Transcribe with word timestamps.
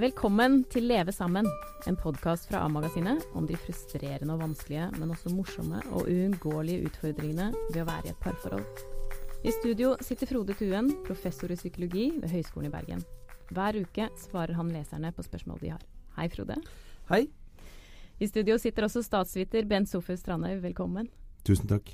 Velkommen 0.00 0.62
til 0.72 0.86
Leve 0.88 1.12
sammen, 1.12 1.44
en 1.84 1.96
podkast 1.98 2.46
fra 2.48 2.62
A-magasinet 2.64 3.20
om 3.36 3.44
de 3.44 3.58
frustrerende 3.60 4.32
og 4.32 4.40
vanskelige, 4.40 4.86
men 4.96 5.10
også 5.12 5.28
morsomme 5.34 5.82
og 5.90 6.06
uunngåelige 6.08 6.86
utfordringene 6.88 7.50
ved 7.66 7.82
å 7.82 7.84
være 7.84 8.08
i 8.08 8.12
et 8.14 8.22
parforhold. 8.22 8.64
I 9.44 9.52
studio 9.52 9.90
sitter 10.00 10.30
Frode 10.30 10.56
Tuen, 10.56 10.88
professor 11.04 11.52
i 11.52 11.58
psykologi 11.60 12.06
ved 12.14 12.32
Høgskolen 12.32 12.70
i 12.70 12.72
Bergen. 12.72 13.04
Hver 13.52 13.76
uke 13.82 14.08
svarer 14.22 14.56
han 14.56 14.72
leserne 14.72 15.12
på 15.12 15.26
spørsmål 15.26 15.60
de 15.66 15.74
har. 15.74 15.84
Hei, 16.16 16.30
Frode. 16.32 16.56
Hei. 17.12 17.26
I 18.16 18.28
studio 18.30 18.56
sitter 18.62 18.88
også 18.88 19.04
statsviter 19.04 19.68
Bent 19.68 19.92
Sofus 19.92 20.24
Strandhaug. 20.24 20.62
Velkommen. 20.64 21.10
Tusen 21.44 21.68
takk. 21.68 21.92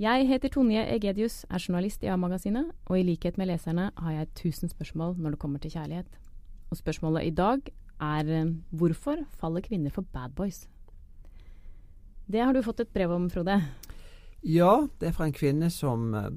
Jeg 0.00 0.30
heter 0.30 0.56
Tonje 0.56 0.88
Egedius, 0.88 1.42
er 1.50 1.60
journalist 1.60 2.00
i 2.00 2.08
A-magasinet, 2.08 2.72
og 2.88 2.96
i 2.96 3.04
likhet 3.04 3.36
med 3.36 3.52
leserne 3.52 3.90
har 3.92 4.22
jeg 4.22 4.30
1000 4.54 4.72
spørsmål 4.72 5.18
når 5.20 5.36
det 5.36 5.44
kommer 5.44 5.60
til 5.60 5.76
kjærlighet. 5.76 6.08
Og 6.70 6.78
spørsmålet 6.80 7.28
i 7.28 7.34
dag 7.34 7.68
er 8.02 8.28
eh, 8.28 8.54
hvorfor 8.70 9.22
faller 9.38 9.60
kvinner 9.60 9.90
for 9.90 10.06
bad 10.12 10.34
boys? 10.36 10.66
Det 12.26 12.42
har 12.42 12.52
du 12.52 12.62
fått 12.62 12.80
et 12.82 12.92
brev 12.92 13.12
om, 13.14 13.28
Frode. 13.30 13.60
Ja, 14.42 14.86
det 15.00 15.08
er 15.08 15.14
fra 15.14 15.28
en 15.28 15.36
kvinne 15.36 15.70
som 15.70 16.14
eh, 16.14 16.30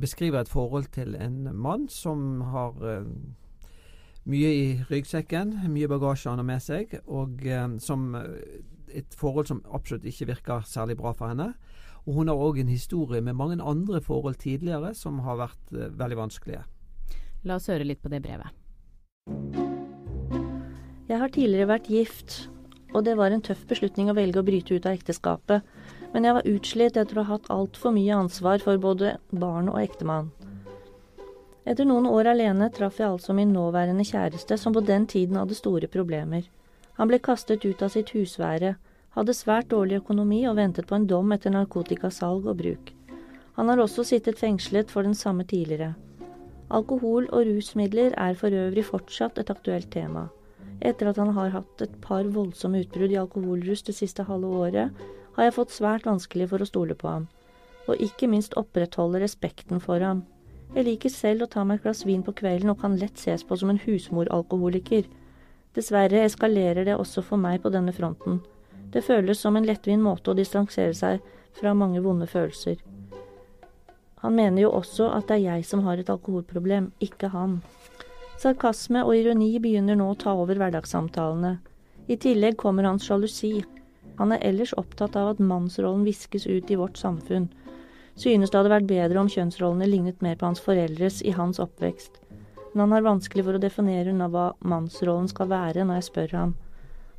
beskriver 0.00 0.42
et 0.42 0.50
forhold 0.50 0.90
til 0.94 1.14
en 1.14 1.46
mann 1.54 1.86
som 1.88 2.40
har 2.50 2.74
uh, 2.80 3.06
mye 4.24 4.50
i 4.50 4.66
ryggsekken, 4.88 5.52
mye 5.70 5.90
bagasje 5.90 6.30
han 6.30 6.40
har 6.40 6.48
med 6.48 6.62
seg, 6.64 6.96
og 7.06 7.42
som 7.84 8.16
et 8.16 9.14
forhold 9.18 9.50
som 9.50 9.60
absolutt 9.68 10.06
ikke 10.08 10.30
virker 10.30 10.64
særlig 10.66 10.96
bra 10.96 11.12
for 11.12 11.28
henne. 11.28 11.52
Og 12.06 12.16
hun 12.16 12.32
har 12.32 12.40
òg 12.40 12.62
en 12.62 12.72
historie 12.72 13.20
med 13.20 13.36
mange 13.36 13.60
andre 13.62 14.00
forhold 14.00 14.40
tidligere 14.40 14.94
som 14.94 15.20
har 15.26 15.42
vært 15.44 15.70
veldig 15.70 16.18
vanskelige. 16.24 16.64
La 17.44 17.60
oss 17.60 17.68
høre 17.68 17.86
litt 17.86 18.02
på 18.02 18.10
det 18.10 18.22
brevet. 18.24 18.61
Jeg 21.12 21.20
har 21.20 21.28
tidligere 21.28 21.68
vært 21.68 21.88
gift, 21.92 22.34
og 22.96 23.02
det 23.04 23.18
var 23.18 23.34
en 23.34 23.42
tøff 23.44 23.66
beslutning 23.68 24.08
å 24.08 24.14
velge 24.16 24.40
å 24.40 24.46
bryte 24.46 24.72
ut 24.72 24.86
av 24.88 24.94
ekteskapet, 24.96 25.66
men 26.14 26.24
jeg 26.24 26.36
var 26.38 26.46
utslitt 26.48 26.96
etter 26.96 27.18
å 27.20 27.24
ha 27.26 27.34
hatt 27.34 27.50
altfor 27.52 27.92
mye 27.92 28.14
ansvar 28.16 28.62
for 28.64 28.80
både 28.80 29.18
barn 29.28 29.68
og 29.68 29.76
ektemann. 29.82 30.30
Etter 31.68 31.84
noen 31.84 32.08
år 32.08 32.30
alene 32.32 32.70
traff 32.72 32.96
jeg 33.02 33.10
altså 33.10 33.36
min 33.36 33.52
nåværende 33.52 34.06
kjæreste, 34.08 34.56
som 34.56 34.72
på 34.72 34.80
den 34.88 35.04
tiden 35.10 35.36
hadde 35.36 35.58
store 35.58 35.90
problemer. 35.92 36.46
Han 36.96 37.12
ble 37.12 37.20
kastet 37.20 37.66
ut 37.66 37.84
av 37.84 37.92
sitt 37.92 38.14
husvære, 38.16 38.72
hadde 39.12 39.36
svært 39.36 39.68
dårlig 39.74 40.00
økonomi 40.00 40.46
og 40.48 40.56
ventet 40.62 40.88
på 40.88 40.96
en 40.96 41.04
dom 41.10 41.36
etter 41.36 41.52
narkotikasalg 41.52 42.48
og 42.48 42.56
bruk. 42.62 42.94
Han 43.60 43.68
har 43.68 43.84
også 43.84 44.06
sittet 44.14 44.40
fengslet 44.40 44.88
for 44.88 45.04
den 45.04 45.18
samme 45.18 45.44
tidligere. 45.44 45.92
Alkohol 46.72 47.26
og 47.36 47.44
rusmidler 47.44 48.14
er 48.16 48.36
for 48.40 48.54
øvrig 48.56 48.84
fortsatt 48.88 49.38
et 49.38 49.50
aktuelt 49.52 49.90
tema. 49.92 50.28
Etter 50.80 51.10
at 51.10 51.18
han 51.20 51.34
har 51.36 51.50
hatt 51.52 51.82
et 51.84 51.96
par 52.00 52.24
voldsomme 52.24 52.80
utbrudd 52.80 53.12
i 53.12 53.18
alkoholrus 53.20 53.84
det 53.84 53.94
siste 53.94 54.24
halve 54.24 54.48
året, 54.64 55.02
har 55.36 55.44
jeg 55.44 55.54
fått 55.58 55.74
svært 55.74 56.06
vanskelig 56.08 56.48
for 56.48 56.64
å 56.64 56.68
stole 56.68 56.96
på 56.96 57.08
ham, 57.08 57.26
og 57.86 58.00
ikke 58.00 58.30
minst 58.32 58.56
opprettholde 58.56 59.20
respekten 59.20 59.84
for 59.84 60.00
ham. 60.00 60.24
Jeg 60.72 60.86
liker 60.88 61.12
selv 61.12 61.44
å 61.44 61.50
ta 61.52 61.64
meg 61.68 61.82
et 61.82 61.84
glass 61.84 62.06
vin 62.08 62.24
på 62.24 62.32
kvelden 62.40 62.72
og 62.72 62.80
kan 62.80 62.96
lett 62.96 63.20
ses 63.20 63.44
på 63.44 63.58
som 63.60 63.68
en 63.68 63.82
husmoralkoholiker. 63.84 65.04
Dessverre 65.76 66.24
eskalerer 66.24 66.88
det 66.88 66.96
også 66.96 67.20
for 67.26 67.40
meg 67.40 67.60
på 67.60 67.72
denne 67.74 67.92
fronten. 67.92 68.40
Det 68.92 69.04
føles 69.04 69.44
som 69.44 69.56
en 69.56 69.68
lettvint 69.68 70.00
måte 70.00 70.32
å 70.32 70.38
distansere 70.40 70.96
seg 70.96 71.20
fra 71.60 71.76
mange 71.76 72.00
vonde 72.00 72.28
følelser. 72.28 72.80
Han 74.22 74.36
mener 74.38 74.62
jo 74.62 74.70
også 74.78 75.08
at 75.16 75.28
det 75.28 75.40
er 75.40 75.44
jeg 75.56 75.66
som 75.66 75.82
har 75.86 75.98
et 75.98 76.10
alkoholproblem, 76.10 76.92
ikke 77.02 77.32
han. 77.34 77.58
Sarkasme 78.38 79.02
og 79.06 79.16
ironi 79.18 79.56
begynner 79.62 79.98
nå 79.98 80.08
å 80.12 80.18
ta 80.18 80.34
over 80.38 80.58
hverdagssamtalene. 80.58 81.56
I 82.10 82.16
tillegg 82.22 82.56
kommer 82.58 82.86
hans 82.86 83.06
sjalusi. 83.06 83.60
Han 84.18 84.34
er 84.34 84.42
ellers 84.46 84.74
opptatt 84.78 85.16
av 85.18 85.32
at 85.32 85.42
mannsrollen 85.42 86.06
viskes 86.06 86.46
ut 86.46 86.70
i 86.70 86.78
vårt 86.78 86.98
samfunn. 86.98 87.48
Synes 88.14 88.50
det 88.50 88.58
hadde 88.58 88.72
vært 88.74 88.90
bedre 88.90 89.22
om 89.22 89.30
kjønnsrollene 89.30 89.88
lignet 89.88 90.22
mer 90.22 90.36
på 90.38 90.50
hans 90.50 90.62
foreldres 90.62 91.22
i 91.26 91.34
hans 91.34 91.62
oppvekst. 91.62 92.18
Men 92.72 92.86
han 92.86 92.96
har 92.96 93.06
vanskelig 93.06 93.46
for 93.46 93.58
å 93.58 93.62
definere 93.62 94.12
unna 94.12 94.28
hva 94.32 94.50
mannsrollen 94.60 95.30
skal 95.30 95.50
være 95.50 95.86
når 95.86 96.00
jeg 96.00 96.08
spør 96.10 96.36
ham. 96.38 96.56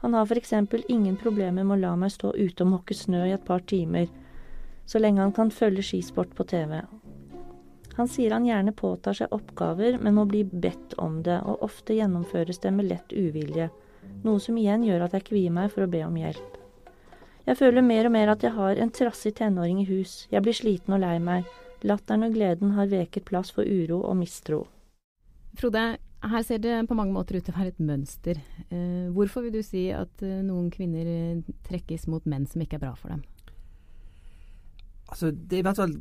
Han 0.03 0.15
har 0.17 0.37
eksempel 0.37 0.83
ingen 0.91 1.15
problemer 1.15 1.63
med 1.63 1.77
å 1.77 1.81
la 1.81 1.95
meg 1.95 2.11
stå 2.11 2.33
ute 2.35 2.65
og 2.65 2.73
måke 2.73 2.95
snø 2.97 3.25
i 3.27 3.35
et 3.35 3.45
par 3.47 3.63
timer, 3.63 4.09
så 4.85 4.99
lenge 4.99 5.21
han 5.23 5.33
kan 5.35 5.51
følge 5.51 5.83
skisport 5.85 6.33
på 6.35 6.45
TV. 6.49 6.81
Han 7.95 8.09
sier 8.09 8.33
han 8.33 8.45
gjerne 8.47 8.73
påtar 8.73 9.17
seg 9.17 9.33
oppgaver, 9.35 9.99
men 10.01 10.17
må 10.17 10.25
bli 10.25 10.41
bedt 10.43 10.95
om 10.97 11.21
det, 11.25 11.39
og 11.45 11.61
ofte 11.65 11.93
gjennomføres 11.97 12.59
det 12.63 12.73
med 12.73 12.89
lett 12.89 13.13
uvilje, 13.13 13.69
noe 14.25 14.41
som 14.41 14.57
igjen 14.57 14.85
gjør 14.87 15.05
at 15.05 15.17
jeg 15.17 15.27
kvier 15.29 15.53
meg 15.53 15.69
for 15.73 15.85
å 15.85 15.91
be 15.91 16.01
om 16.05 16.17
hjelp. 16.17 16.57
Jeg 17.43 17.59
føler 17.59 17.83
mer 17.85 18.07
og 18.07 18.15
mer 18.15 18.31
at 18.33 18.43
jeg 18.43 18.55
har 18.55 18.79
en 18.79 18.93
trassig 18.95 19.33
tenåring 19.37 19.83
i 19.83 19.89
hus, 19.89 20.23
jeg 20.31 20.41
blir 20.45 20.55
sliten 20.57 20.95
og 20.95 21.03
lei 21.03 21.17
meg, 21.21 21.49
latteren 21.83 22.25
og 22.25 22.33
gleden 22.37 22.73
har 22.77 22.89
veket 22.89 23.27
plass 23.27 23.51
for 23.53 23.67
uro 23.67 23.99
og 24.07 24.15
mistro. 24.17 24.63
Frode, 25.59 25.83
her 26.23 26.43
ser 26.47 26.61
det 26.63 26.77
på 26.87 26.95
mange 26.97 27.13
måter 27.13 27.37
ut 27.37 27.45
til 27.45 27.53
å 27.53 27.59
være 27.59 27.73
et 27.75 27.83
mønster. 27.83 28.39
Eh, 28.71 29.11
hvorfor 29.13 29.43
vil 29.45 29.57
du 29.57 29.61
si 29.65 29.89
at 29.93 30.23
eh, 30.23 30.39
noen 30.41 30.71
kvinner 30.73 31.09
eh, 31.09 31.53
trekkes 31.67 32.07
mot 32.09 32.25
menn 32.25 32.47
som 32.49 32.63
ikke 32.63 32.79
er 32.79 32.85
bra 32.87 32.93
for 32.97 33.13
dem? 33.13 33.21
Altså, 35.13 35.29
det 35.29 35.59
er 35.59 35.61
i 35.61 35.67
hvert 35.67 35.77
fall 35.77 35.93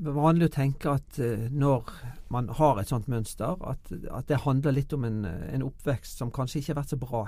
vanlig 0.00 0.48
å 0.48 0.54
tenke 0.54 0.94
at 0.96 1.18
uh, 1.20 1.44
når 1.52 1.92
man 2.32 2.48
har 2.56 2.80
et 2.80 2.90
sånt 2.90 3.10
mønster, 3.12 3.60
at, 3.68 3.92
at 4.10 4.28
det 4.30 4.42
handler 4.46 4.74
litt 4.74 4.94
om 4.96 5.04
en, 5.04 5.22
en, 5.26 5.66
oppvekst 5.66 6.22
som 6.22 6.32
kanskje 6.34 6.62
ikke 6.62 6.72
har 6.72 6.80
vært 6.80 6.94
så 6.94 7.00
bra. 7.00 7.22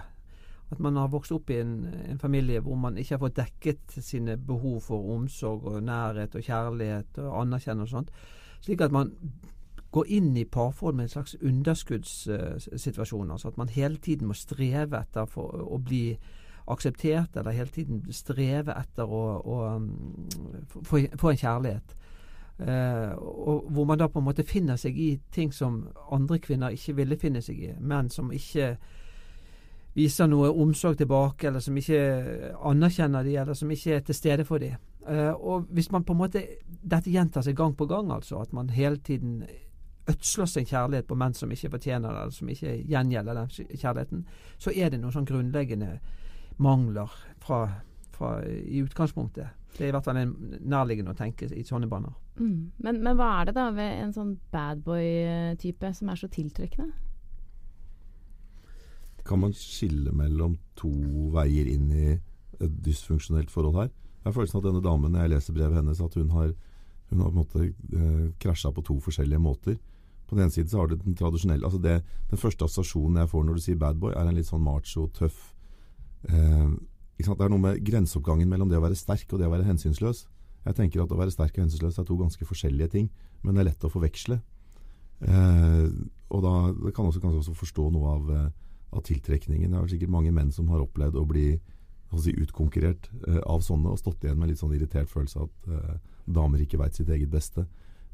At 0.72 0.80
man 0.80 0.96
har 0.96 1.12
vokst 1.12 1.34
opp 1.36 1.52
i 1.52 1.60
en, 1.60 1.74
en, 2.08 2.20
familie 2.22 2.62
hvor 2.64 2.78
man 2.80 2.96
ikke 2.96 3.18
har 3.18 3.22
fått 3.26 3.36
dekket 3.36 3.98
sine 4.00 4.38
behov 4.40 4.80
for 4.86 5.12
omsorg 5.12 5.66
og 5.68 5.82
nærhet 5.84 6.38
og 6.38 6.46
kjærlighet 6.46 7.20
og 7.20 7.34
anerkjennelse 7.42 7.92
og 7.92 7.98
sånt. 7.98 8.14
Slik 8.64 8.80
at 8.86 8.94
man 8.94 9.12
går 9.92 10.08
inn 10.16 10.30
i 10.40 10.46
parforhold 10.48 10.96
med 10.96 11.10
en 11.10 11.12
slags 11.12 11.36
underskuddssituasjon. 11.36 13.34
Altså 13.34 13.52
at 13.52 13.60
man 13.60 13.68
hele 13.74 14.00
tiden 14.00 14.30
må 14.30 14.38
streve 14.38 15.02
etter 15.02 15.28
for, 15.28 15.52
å 15.52 15.76
bli 15.84 16.06
akseptert, 16.66 17.36
eller 17.36 17.50
hele 17.50 17.70
tiden 17.70 18.02
streve 18.14 18.74
etter 18.76 19.08
å, 19.08 19.22
å 19.42 19.58
um, 19.76 20.28
få 20.84 21.32
en 21.32 21.40
kjærlighet. 21.40 21.96
Uh, 22.62 23.12
og 23.18 23.70
hvor 23.72 23.86
man 23.88 23.98
da 23.98 24.06
på 24.12 24.20
en 24.20 24.26
måte 24.28 24.46
finner 24.46 24.76
seg 24.78 24.98
i 24.98 25.10
ting 25.34 25.50
som 25.52 25.80
andre 26.12 26.38
kvinner 26.38 26.74
ikke 26.74 26.94
ville 27.00 27.18
finne 27.18 27.42
seg 27.42 27.58
i. 27.58 27.72
men 27.80 28.10
som 28.10 28.30
ikke 28.32 28.76
viser 29.94 30.28
noe 30.28 30.50
omsorg 30.50 30.96
tilbake, 31.00 31.48
eller 31.48 31.60
som 31.60 31.76
ikke 31.76 32.54
anerkjenner 32.64 33.24
de, 33.24 33.36
eller 33.36 33.58
som 33.58 33.70
ikke 33.70 33.96
er 33.96 34.06
til 34.06 34.16
stede 34.16 34.44
for 34.48 34.62
de. 34.62 34.70
Uh, 35.08 35.32
og 35.32 35.66
hvis 35.74 35.90
man 35.90 36.04
på 36.04 36.14
en 36.14 36.20
måte 36.20 36.44
Dette 36.82 37.10
gjentar 37.10 37.42
seg 37.42 37.56
gang 37.58 37.74
på 37.74 37.86
gang, 37.90 38.12
altså. 38.12 38.38
At 38.42 38.52
man 38.52 38.70
hele 38.70 38.96
tiden 38.96 39.42
ødsler 40.08 40.46
sin 40.46 40.66
kjærlighet 40.66 41.06
på 41.06 41.14
menn 41.14 41.34
som 41.34 41.50
ikke 41.50 41.70
fortjener 41.70 42.08
det, 42.08 42.20
eller 42.20 42.34
som 42.34 42.48
ikke 42.48 42.72
gjengjelder 42.90 43.34
den 43.34 43.76
kjærligheten, 43.78 44.24
så 44.58 44.72
er 44.74 44.90
det 44.90 45.00
noe 45.00 45.14
sånn 45.14 45.28
grunnleggende 45.28 46.00
mangler 46.62 47.12
fra, 47.42 47.64
fra, 48.14 48.36
i 48.46 48.82
utgangspunktet. 48.82 49.58
Det 49.72 49.86
er 49.86 49.90
i 49.90 49.94
hvert 49.94 50.04
fall 50.04 50.20
nærliggende 50.68 51.14
å 51.14 51.18
tenke 51.18 51.48
i 51.48 51.64
sånne 51.64 51.88
baner. 51.88 52.12
Mm. 52.36 52.72
Men, 52.84 53.00
men, 53.04 53.16
hva 53.16 53.30
er 53.38 53.48
det 53.48 53.56
da 53.56 53.68
ved 53.74 54.02
en 54.02 54.12
sånn 54.16 54.34
badboy-type 54.52 55.92
som 55.96 56.12
er 56.12 56.20
så 56.20 56.28
tiltrekkende? 56.32 56.92
Kan 59.26 59.42
man 59.44 59.54
skille 59.54 60.12
mellom 60.16 60.58
to 60.78 60.90
veier 61.32 61.68
inn 61.70 61.88
i 61.94 62.08
et 62.12 62.78
dysfunksjonelt 62.84 63.52
forhold 63.52 63.78
her? 63.78 63.92
Jeg 64.22 64.28
har 64.28 64.36
følelsen 64.36 64.60
at 64.60 64.66
denne 64.68 64.82
damen, 64.84 65.12
når 65.12 65.24
jeg 65.24 65.32
leser 65.32 65.56
brevet 65.56 65.78
hennes, 65.80 66.02
at 66.02 66.18
hun 66.18 66.30
har, 66.34 66.52
hun 67.10 67.22
har 67.22 67.30
på 67.30 67.32
en 67.32 67.40
måte 67.40 67.64
eh, 67.68 68.26
krasja 68.42 68.72
på 68.74 68.84
to 68.86 68.98
forskjellige 69.02 69.42
måter. 69.42 69.78
På 70.26 70.36
den 70.36 70.46
ene 70.46 70.54
siden 70.54 70.70
så 70.70 70.82
har 70.82 70.90
det 70.90 71.02
den 71.04 71.16
tradisjonelle 71.18 71.66
altså 71.66 71.78
det, 71.82 72.02
Den 72.30 72.38
første 72.38 72.64
assosiasjonen 72.64 73.18
jeg 73.20 73.28
får 73.28 73.42
når 73.44 73.58
du 73.58 73.64
sier 73.64 73.80
badboy, 73.80 74.14
er 74.16 74.28
en 74.28 74.38
litt 74.38 74.48
sånn 74.48 74.62
macho, 74.64 75.08
tøff, 75.12 75.51
eh, 76.28 76.70
Det 77.22 77.28
er 77.28 77.52
noe 77.52 77.62
med 77.62 77.82
grenseoppgangen 77.84 78.48
mellom 78.48 78.70
det 78.70 78.78
å 78.78 78.84
være 78.84 78.98
sterk 78.98 79.32
og 79.32 79.38
det 79.40 79.46
å 79.46 79.52
være 79.52 79.68
hensynsløs. 79.68 80.24
Jeg 80.62 80.78
tenker 80.78 81.02
at 81.02 81.12
å 81.12 81.18
være 81.18 81.34
sterk 81.34 81.56
og 81.56 81.64
hensynsløs 81.64 81.98
er 81.98 82.06
to 82.06 82.16
ganske 82.18 82.46
forskjellige 82.46 82.90
ting, 82.94 83.10
men 83.42 83.54
det 83.54 83.62
er 83.62 83.70
lett 83.72 83.86
å 83.86 83.90
forveksle. 83.92 84.40
Eh, 85.22 85.86
og 86.32 86.42
da 86.42 86.54
kan 86.94 87.06
også 87.06 87.22
kanskje 87.22 87.42
også 87.44 87.54
forstå 87.58 87.90
noe 87.94 88.14
av, 88.16 88.30
eh, 88.30 88.48
av 88.92 89.04
tiltrekningen. 89.06 89.70
Det 89.70 89.78
er 89.78 89.92
sikkert 89.94 90.14
mange 90.14 90.32
menn 90.34 90.52
som 90.52 90.68
har 90.68 90.82
opplevd 90.82 91.18
å 91.18 91.26
bli 91.28 91.60
si, 92.18 92.34
utkonkurrert 92.34 93.08
eh, 93.28 93.40
av 93.46 93.62
sånne, 93.64 93.92
og 93.92 94.00
stått 94.00 94.24
igjen 94.24 94.38
med 94.38 94.52
litt 94.52 94.62
sånn 94.62 94.74
irritert 94.74 95.10
følelse 95.10 95.40
av 95.40 95.48
at 95.48 95.70
eh, 95.70 95.96
damer 96.26 96.62
ikke 96.62 96.80
veit 96.80 96.98
sitt 96.98 97.10
eget 97.10 97.30
beste. 97.32 97.66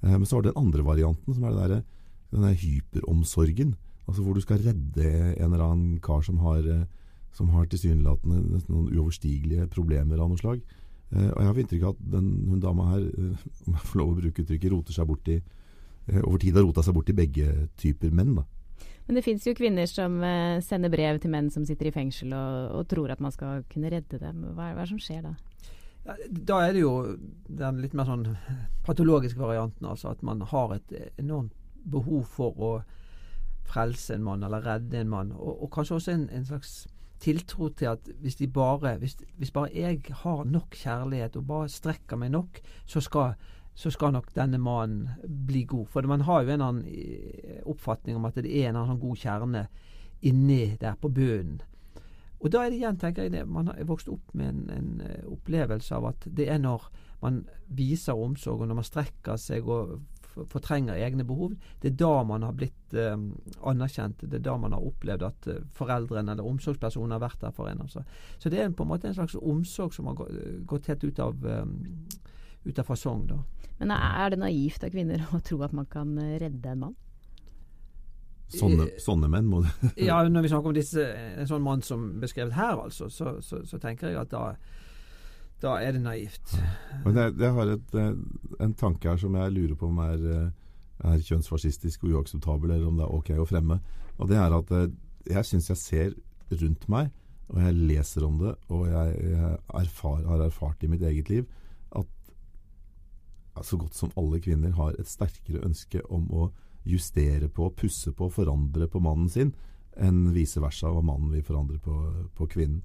Eh, 0.03 0.15
men 0.15 0.27
så 0.27 0.37
har 0.37 0.45
du 0.45 0.51
den 0.51 0.61
andre 0.61 0.85
varianten, 0.87 1.35
som 1.35 1.45
er 1.45 1.55
det 1.55 1.65
der, 1.65 1.85
denne 2.35 2.55
hyperomsorgen. 2.61 3.75
Altså 4.09 4.25
hvor 4.25 4.37
du 4.37 4.45
skal 4.45 4.63
redde 4.65 5.09
en 5.37 5.53
eller 5.53 5.65
annen 5.65 5.99
kar 6.05 6.23
som 6.25 6.41
har 6.45 6.65
eh, 6.65 6.87
som 7.37 7.51
har 7.55 7.69
tilsynelatende 7.71 8.61
noen 8.69 8.91
uoverstigelige 8.93 9.69
problemer 9.73 10.21
av 10.21 10.31
noe 10.31 10.41
slag. 10.41 10.63
Eh, 11.13 11.31
og 11.31 11.41
jeg 11.41 11.49
har 11.49 11.63
inntrykk 11.63 11.87
av 11.87 11.97
at 11.97 12.05
den, 12.15 12.29
hun 12.51 12.61
dama 12.61 12.91
her, 12.93 13.09
eh, 13.09 13.49
om 13.67 13.77
jeg 13.77 13.89
får 13.91 14.01
lov 14.01 14.13
å 14.13 14.21
bruke 14.21 14.45
uttrykket, 14.45 14.73
roter 14.75 14.97
seg 14.97 15.09
bort 15.09 15.33
i 15.33 15.39
eh, 15.39 16.23
over 16.23 16.39
tid 16.43 16.59
har 16.59 16.67
rota 16.67 16.85
seg 16.85 16.97
bort 16.97 17.13
i 17.13 17.17
begge 17.17 17.69
typer 17.81 18.15
menn. 18.15 18.37
da. 18.41 18.47
Men 19.09 19.17
det 19.17 19.25
fins 19.25 19.47
jo 19.47 19.57
kvinner 19.57 19.89
som 19.89 20.19
eh, 20.25 20.59
sender 20.65 20.93
brev 20.93 21.21
til 21.23 21.33
menn 21.33 21.49
som 21.53 21.65
sitter 21.65 21.89
i 21.89 21.95
fengsel 21.95 22.35
og, 22.37 22.75
og 22.77 22.89
tror 22.91 23.15
at 23.15 23.23
man 23.25 23.33
skal 23.33 23.65
kunne 23.73 23.93
redde 23.93 24.21
dem. 24.21 24.43
Hva, 24.53 24.75
hva 24.75 24.83
er 24.83 24.85
det 24.85 24.91
som 24.93 25.01
skjer 25.01 25.25
da? 25.25 25.35
Da 26.29 26.59
er 26.65 26.75
det 26.77 26.83
jo 26.83 26.93
den 27.49 27.81
litt 27.83 27.97
mer 27.97 28.09
sånn 28.09 28.27
patologiske 28.87 29.41
varianten, 29.41 29.89
altså 29.89 30.13
at 30.15 30.23
man 30.25 30.41
har 30.53 30.77
et 30.77 30.95
enormt 31.21 31.53
behov 31.89 32.29
for 32.33 32.61
å 32.61 32.71
frelse 33.69 34.15
en 34.17 34.25
mann 34.25 34.45
eller 34.45 34.65
redde 34.65 35.01
en 35.01 35.11
mann. 35.13 35.33
Og, 35.37 35.65
og 35.65 35.73
kanskje 35.73 35.99
også 35.99 36.15
en, 36.15 36.29
en 36.33 36.47
slags 36.49 36.87
tiltro 37.21 37.69
til 37.69 37.93
at 37.93 38.11
hvis, 38.21 38.37
de 38.39 38.49
bare, 38.49 38.97
hvis, 38.99 39.17
hvis 39.37 39.51
bare 39.55 39.71
jeg 39.75 40.01
har 40.23 40.45
nok 40.45 40.75
kjærlighet 40.75 41.37
og 41.37 41.47
bare 41.47 41.71
strekker 41.73 42.21
meg 42.21 42.31
nok, 42.35 42.61
så 42.87 43.01
skal, 43.05 43.35
så 43.75 43.91
skal 43.91 44.13
nok 44.15 44.31
denne 44.37 44.59
mannen 44.59 45.09
bli 45.47 45.65
god. 45.69 45.87
For 45.87 46.07
man 46.07 46.27
har 46.29 46.43
jo 46.43 46.55
en 46.55 46.67
annen 46.67 46.85
eh, 46.87 47.59
oppfatning 47.67 48.19
om 48.19 48.29
at 48.29 48.39
det 48.39 48.47
er 48.47 48.69
en 48.69 48.77
eller 48.77 48.85
annen 48.85 48.95
sånn 48.95 49.03
god 49.03 49.25
kjerne 49.25 49.67
inni 50.29 50.63
der 50.81 50.99
på 51.01 51.11
bunnen. 51.15 51.61
Og 52.39 52.53
da 52.55 52.63
er 52.63 52.71
det 52.71 52.79
igjen, 52.79 52.99
tenker 52.99 53.27
jeg, 53.27 53.47
man 53.51 53.67
har 53.67 53.83
vokst 53.87 54.11
opp 54.13 54.35
med 54.39 54.53
en, 54.53 54.65
en 54.71 54.91
eh, 55.03 55.25
opplevelse 55.27 55.95
av 55.97 56.13
at 56.13 56.29
det 56.39 56.47
er 56.53 56.61
når 56.63 56.87
man 57.23 57.43
viser 57.75 58.15
omsorg, 58.15 58.63
og 58.63 58.71
når 58.71 58.79
man 58.79 58.87
strekker 58.87 59.41
seg 59.43 59.67
og 59.67 59.99
fortrenger 60.51 60.99
egne 60.99 61.25
behov, 61.27 61.55
det 61.83 61.93
er 61.93 61.99
da 62.01 62.23
man 62.29 62.47
har 62.47 62.55
blitt 62.57 62.95
eh, 62.95 63.17
anerkjent. 63.67 64.23
Det 64.23 64.41
er 64.41 64.47
da 64.47 64.57
man 64.61 64.77
har 64.77 64.87
opplevd 64.87 65.27
at 65.27 65.51
eh, 65.51 65.61
foreldrene 65.77 66.35
eller 66.35 66.47
omsorgspersonen 66.47 67.17
har 67.17 67.25
vært 67.25 67.43
der 67.43 67.55
for 67.57 67.71
en. 67.71 67.83
Altså. 67.87 68.05
Så 68.39 68.53
det 68.53 68.63
er 68.63 68.71
på 68.71 68.87
en 68.87 68.93
måte 68.93 69.11
en 69.11 69.19
slags 69.19 69.37
omsorg 69.39 69.97
som 69.97 70.11
har 70.11 70.23
gått 70.69 70.91
helt 70.93 71.05
ut 71.05 71.21
av, 71.25 71.47
eh, 71.47 71.67
ut 72.69 72.79
av 72.79 72.89
fasong. 72.89 73.27
da. 73.29 73.43
Men 73.79 73.95
er 73.95 74.31
det 74.31 74.41
naivt 74.43 74.85
av 74.85 74.95
kvinner 74.95 75.23
å 75.33 75.43
tro 75.45 75.61
at 75.67 75.77
man 75.77 75.87
kan 75.91 76.17
eh, 76.19 76.39
redde 76.43 76.73
en 76.73 76.83
mann? 76.87 76.97
Sånne, 78.49 78.87
sånne 78.97 79.29
menn 79.29 79.45
må 79.45 79.61
du 79.61 79.69
Ja, 80.09 80.23
når 80.25 80.47
vi 80.47 80.51
snakker 80.55 80.71
om 80.71 80.77
disse, 80.77 81.05
en 81.05 81.49
sånn 81.51 81.65
mann 81.65 81.83
som 81.85 82.15
beskrevet 82.23 82.57
her, 82.57 82.79
altså, 82.81 83.11
så, 83.13 83.35
så, 83.45 83.61
så 83.69 83.81
tenker 83.83 84.09
jeg 84.09 84.23
at 84.23 84.33
da, 84.33 84.55
da 85.63 85.75
er 85.83 85.97
det 85.97 86.03
naivt. 86.05 86.55
Men 87.05 87.19
jeg, 87.19 87.35
jeg 87.41 87.55
har 87.57 87.73
et, 87.75 87.95
eh, 87.99 88.17
en 88.65 88.75
tanke 88.79 89.11
her 89.11 89.21
som 89.21 89.35
jeg 89.35 89.55
lurer 89.55 89.75
på 89.79 89.91
om 89.91 90.01
er, 90.05 90.25
eh, 90.35 91.13
er 91.13 91.25
kjønnsfascistisk 91.27 92.05
og 92.05 92.19
uakseptabel, 92.19 92.71
eller 92.75 92.91
om 92.91 92.99
det 92.99 93.07
er 93.07 93.15
ok 93.17 93.33
å 93.39 93.49
fremme. 93.49 93.81
Og 94.19 94.31
det 94.31 94.39
er 94.39 94.55
at 94.55 94.75
eh, 94.77 94.91
jeg 95.29 95.49
syns 95.49 95.71
jeg 95.73 95.83
ser 95.83 96.15
rundt 96.63 96.87
meg, 96.91 97.11
og 97.49 97.63
jeg 97.65 97.79
leser 97.91 98.27
om 98.27 98.39
det, 98.43 98.55
og 98.69 98.87
jeg, 98.91 99.17
jeg 99.33 99.59
erfar, 99.81 100.23
har 100.29 100.45
erfart 100.45 100.85
i 100.85 100.91
mitt 100.93 101.03
eget 101.03 101.31
liv, 101.33 101.47
at 101.97 102.07
så 103.65 103.79
godt 103.81 103.97
som 103.97 104.13
alle 104.21 104.41
kvinner 104.45 104.77
har 104.77 104.95
et 104.99 105.09
sterkere 105.11 105.65
ønske 105.67 106.03
om 106.13 106.29
å 106.31 106.51
justere 106.89 107.49
på, 107.53 107.71
pusse 107.77 108.13
på, 108.17 108.29
forandre 108.33 108.87
på 108.89 109.01
mannen 109.03 109.33
sin, 109.33 109.55
enn 109.99 110.29
vice 110.35 110.61
versa, 110.63 110.93
hva 110.93 111.03
mannen 111.03 111.33
vil 111.35 111.45
forandre 111.45 111.81
på, 111.83 111.97
på 112.39 112.47
kvinnen. 112.53 112.85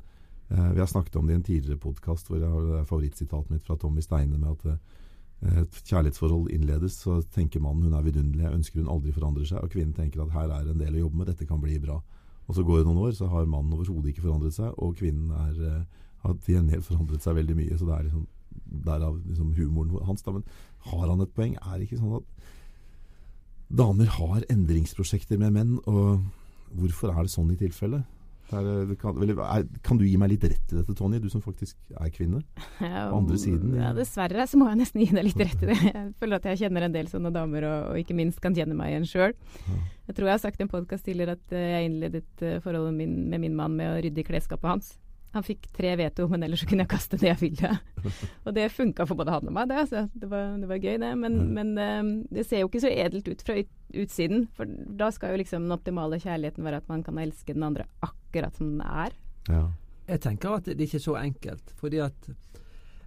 Eh, 0.53 0.71
vi 0.73 0.79
har 0.79 0.87
snakket 0.87 1.15
om 1.15 1.27
det 1.27 1.33
i 1.33 1.35
en 1.39 1.43
tidligere 1.43 1.81
podkast 1.81 2.27
hvor 2.29 2.37
jeg 2.37 2.49
har 2.49 2.79
er 2.79 2.89
favorittsitatet 2.89 3.49
mitt 3.49 3.65
fra 3.65 3.77
Tommy 3.79 4.03
Steine 4.05 4.37
med 4.37 4.51
at 4.51 4.65
eh, 4.69 5.61
et 5.63 5.79
kjærlighetsforhold 5.89 6.51
innledes, 6.53 6.99
så 7.03 7.17
tenker 7.33 7.63
mannen 7.63 7.89
hun 7.89 7.95
er 7.97 8.05
vidunderlig, 8.05 8.45
jeg 8.45 8.59
ønsker 8.59 8.79
hun 8.79 8.91
aldri 8.93 9.15
forandrer 9.15 9.49
seg, 9.49 9.63
og 9.63 9.73
kvinnen 9.73 9.95
tenker 9.97 10.21
at 10.23 10.31
her 10.35 10.53
er 10.53 10.69
en 10.69 10.79
del 10.79 10.99
å 10.99 11.01
jobbe 11.07 11.19
med, 11.19 11.31
dette 11.31 11.47
kan 11.49 11.59
bli 11.61 11.79
bra. 11.83 11.97
Og 12.47 12.55
så 12.55 12.63
går 12.63 12.79
det 12.79 12.87
noen 12.87 13.01
år, 13.07 13.11
så 13.17 13.27
har 13.31 13.49
mannen 13.49 13.73
overhodet 13.75 14.13
ikke 14.13 14.23
forandret 14.27 14.55
seg, 14.55 14.77
og 14.77 14.95
kvinnen 14.99 15.33
er, 15.41 15.57
eh, 15.67 16.07
har 16.23 16.37
til 16.37 16.55
gjengjeld 16.55 16.85
forandret 16.85 17.25
seg 17.25 17.35
veldig 17.39 17.57
mye. 17.59 17.77
Så 17.79 17.89
det 17.89 17.97
er 17.97 18.07
liksom 18.07 18.27
derav 18.85 19.19
liksom 19.25 19.53
humoren 19.57 20.05
hans. 20.05 20.21
Da. 20.21 20.31
Men 20.31 20.45
har 20.91 21.07
han 21.09 21.21
et 21.25 21.35
poeng? 21.35 21.57
Er 21.59 21.79
det 21.79 21.89
ikke 21.89 21.99
sånn 21.99 22.19
at 22.21 22.47
damer 23.73 24.05
har 24.19 24.45
endringsprosjekter 24.53 25.39
med 25.41 25.55
menn, 25.57 25.77
og 25.89 26.21
hvorfor 26.77 27.11
er 27.11 27.25
det 27.25 27.33
sånn 27.33 27.51
i 27.51 27.59
tilfelle? 27.59 28.03
Er, 28.53 28.93
kan, 29.01 29.17
eller, 29.23 29.39
er, 29.45 29.65
kan 29.85 29.99
du 29.99 30.05
gi 30.05 30.15
meg 30.21 30.33
litt 30.35 30.45
rett 30.47 30.73
i 30.73 30.77
dette, 30.79 30.95
Tonje, 30.97 31.21
du 31.23 31.29
som 31.33 31.43
faktisk 31.43 31.77
er 31.97 32.11
kvinne? 32.13 32.43
Ja, 32.83 33.07
På 33.09 33.19
andre 33.21 33.39
siden, 33.41 33.73
Ja, 33.79 33.93
dessverre 33.97 34.45
så 34.49 34.59
må 34.59 34.67
jeg 34.69 34.81
nesten 34.83 35.03
gi 35.03 35.09
deg 35.13 35.27
litt 35.29 35.41
rett 35.41 35.65
i 35.65 35.69
det. 35.71 35.79
Jeg 35.87 36.07
føler 36.21 36.39
at 36.39 36.47
jeg 36.51 36.63
kjenner 36.65 36.87
en 36.87 36.95
del 36.95 37.09
sånne 37.11 37.33
damer, 37.33 37.67
og, 37.69 37.91
og 37.93 38.01
ikke 38.03 38.17
minst 38.17 38.41
kan 38.43 38.55
kjenne 38.57 38.77
meg 38.77 38.93
igjen 38.93 39.09
sjøl. 39.09 39.37
Ja. 39.67 39.79
Jeg 40.09 40.17
tror 40.17 40.29
jeg 40.29 40.35
har 40.35 40.43
sagt 40.43 40.59
i 40.59 40.65
en 40.65 40.71
podkast 40.71 41.07
tidligere 41.07 41.37
at 41.37 41.55
eh, 41.55 41.69
jeg 41.77 41.89
innledet 41.89 42.43
eh, 42.43 42.59
forholdet 42.63 42.95
min, 42.97 43.15
med 43.31 43.43
min 43.45 43.55
mann 43.55 43.77
med 43.79 43.91
å 43.91 44.01
rydde 44.03 44.23
i 44.23 44.27
klesskapet 44.27 44.69
hans. 44.69 44.93
Han 45.33 45.43
fikk 45.43 45.67
tre 45.73 45.95
veto, 45.97 46.27
men 46.29 46.43
ellers 46.45 46.61
så 46.61 46.67
kunne 46.69 46.83
jeg 46.85 46.91
kaste 46.93 47.17
det 47.17 47.27
jeg 47.31 47.39
ville. 47.41 47.69
og 48.45 48.53
det 48.53 48.67
funka 48.71 49.05
for 49.09 49.17
både 49.17 49.33
han 49.33 49.47
og 49.49 49.53
meg, 49.55 49.69
det. 49.71 49.83
Så 49.89 50.03
Det, 50.13 50.29
var, 50.29 50.51
det 50.61 50.67
var 50.69 50.77
gøy, 50.83 50.97
det. 51.01 51.09
Men, 51.17 51.37
Mm. 51.39 51.53
men 51.57 51.77
eh, 51.81 52.11
det 52.37 52.45
ser 52.45 52.61
jo 52.61 52.67
ikke 52.69 52.83
så 52.85 52.91
edelt 52.93 53.27
ut 53.27 53.41
fra 53.41 53.55
utsiden. 53.93 54.47
For 54.53 54.65
da 54.69 55.09
skal 55.11 55.33
jo 55.33 55.41
liksom 55.41 55.65
den 55.65 55.71
optimale 55.77 56.19
kjærligheten 56.21 56.63
være 56.63 56.83
at 56.83 56.89
man 56.89 57.01
kan 57.03 57.17
elske 57.17 57.53
den 57.57 57.63
andre 57.65 57.85
akkurat 58.05 58.55
som 58.55 58.69
den 58.77 58.81
er. 58.85 59.11
Ja. 59.49 59.63
Jeg 60.07 60.19
tenker 60.21 60.57
at 60.57 60.65
det 60.65 60.79
ikke 60.85 60.99
er 60.99 61.07
så 61.09 61.15
enkelt. 61.17 61.73
Fordi 61.79 61.97
at 62.03 62.29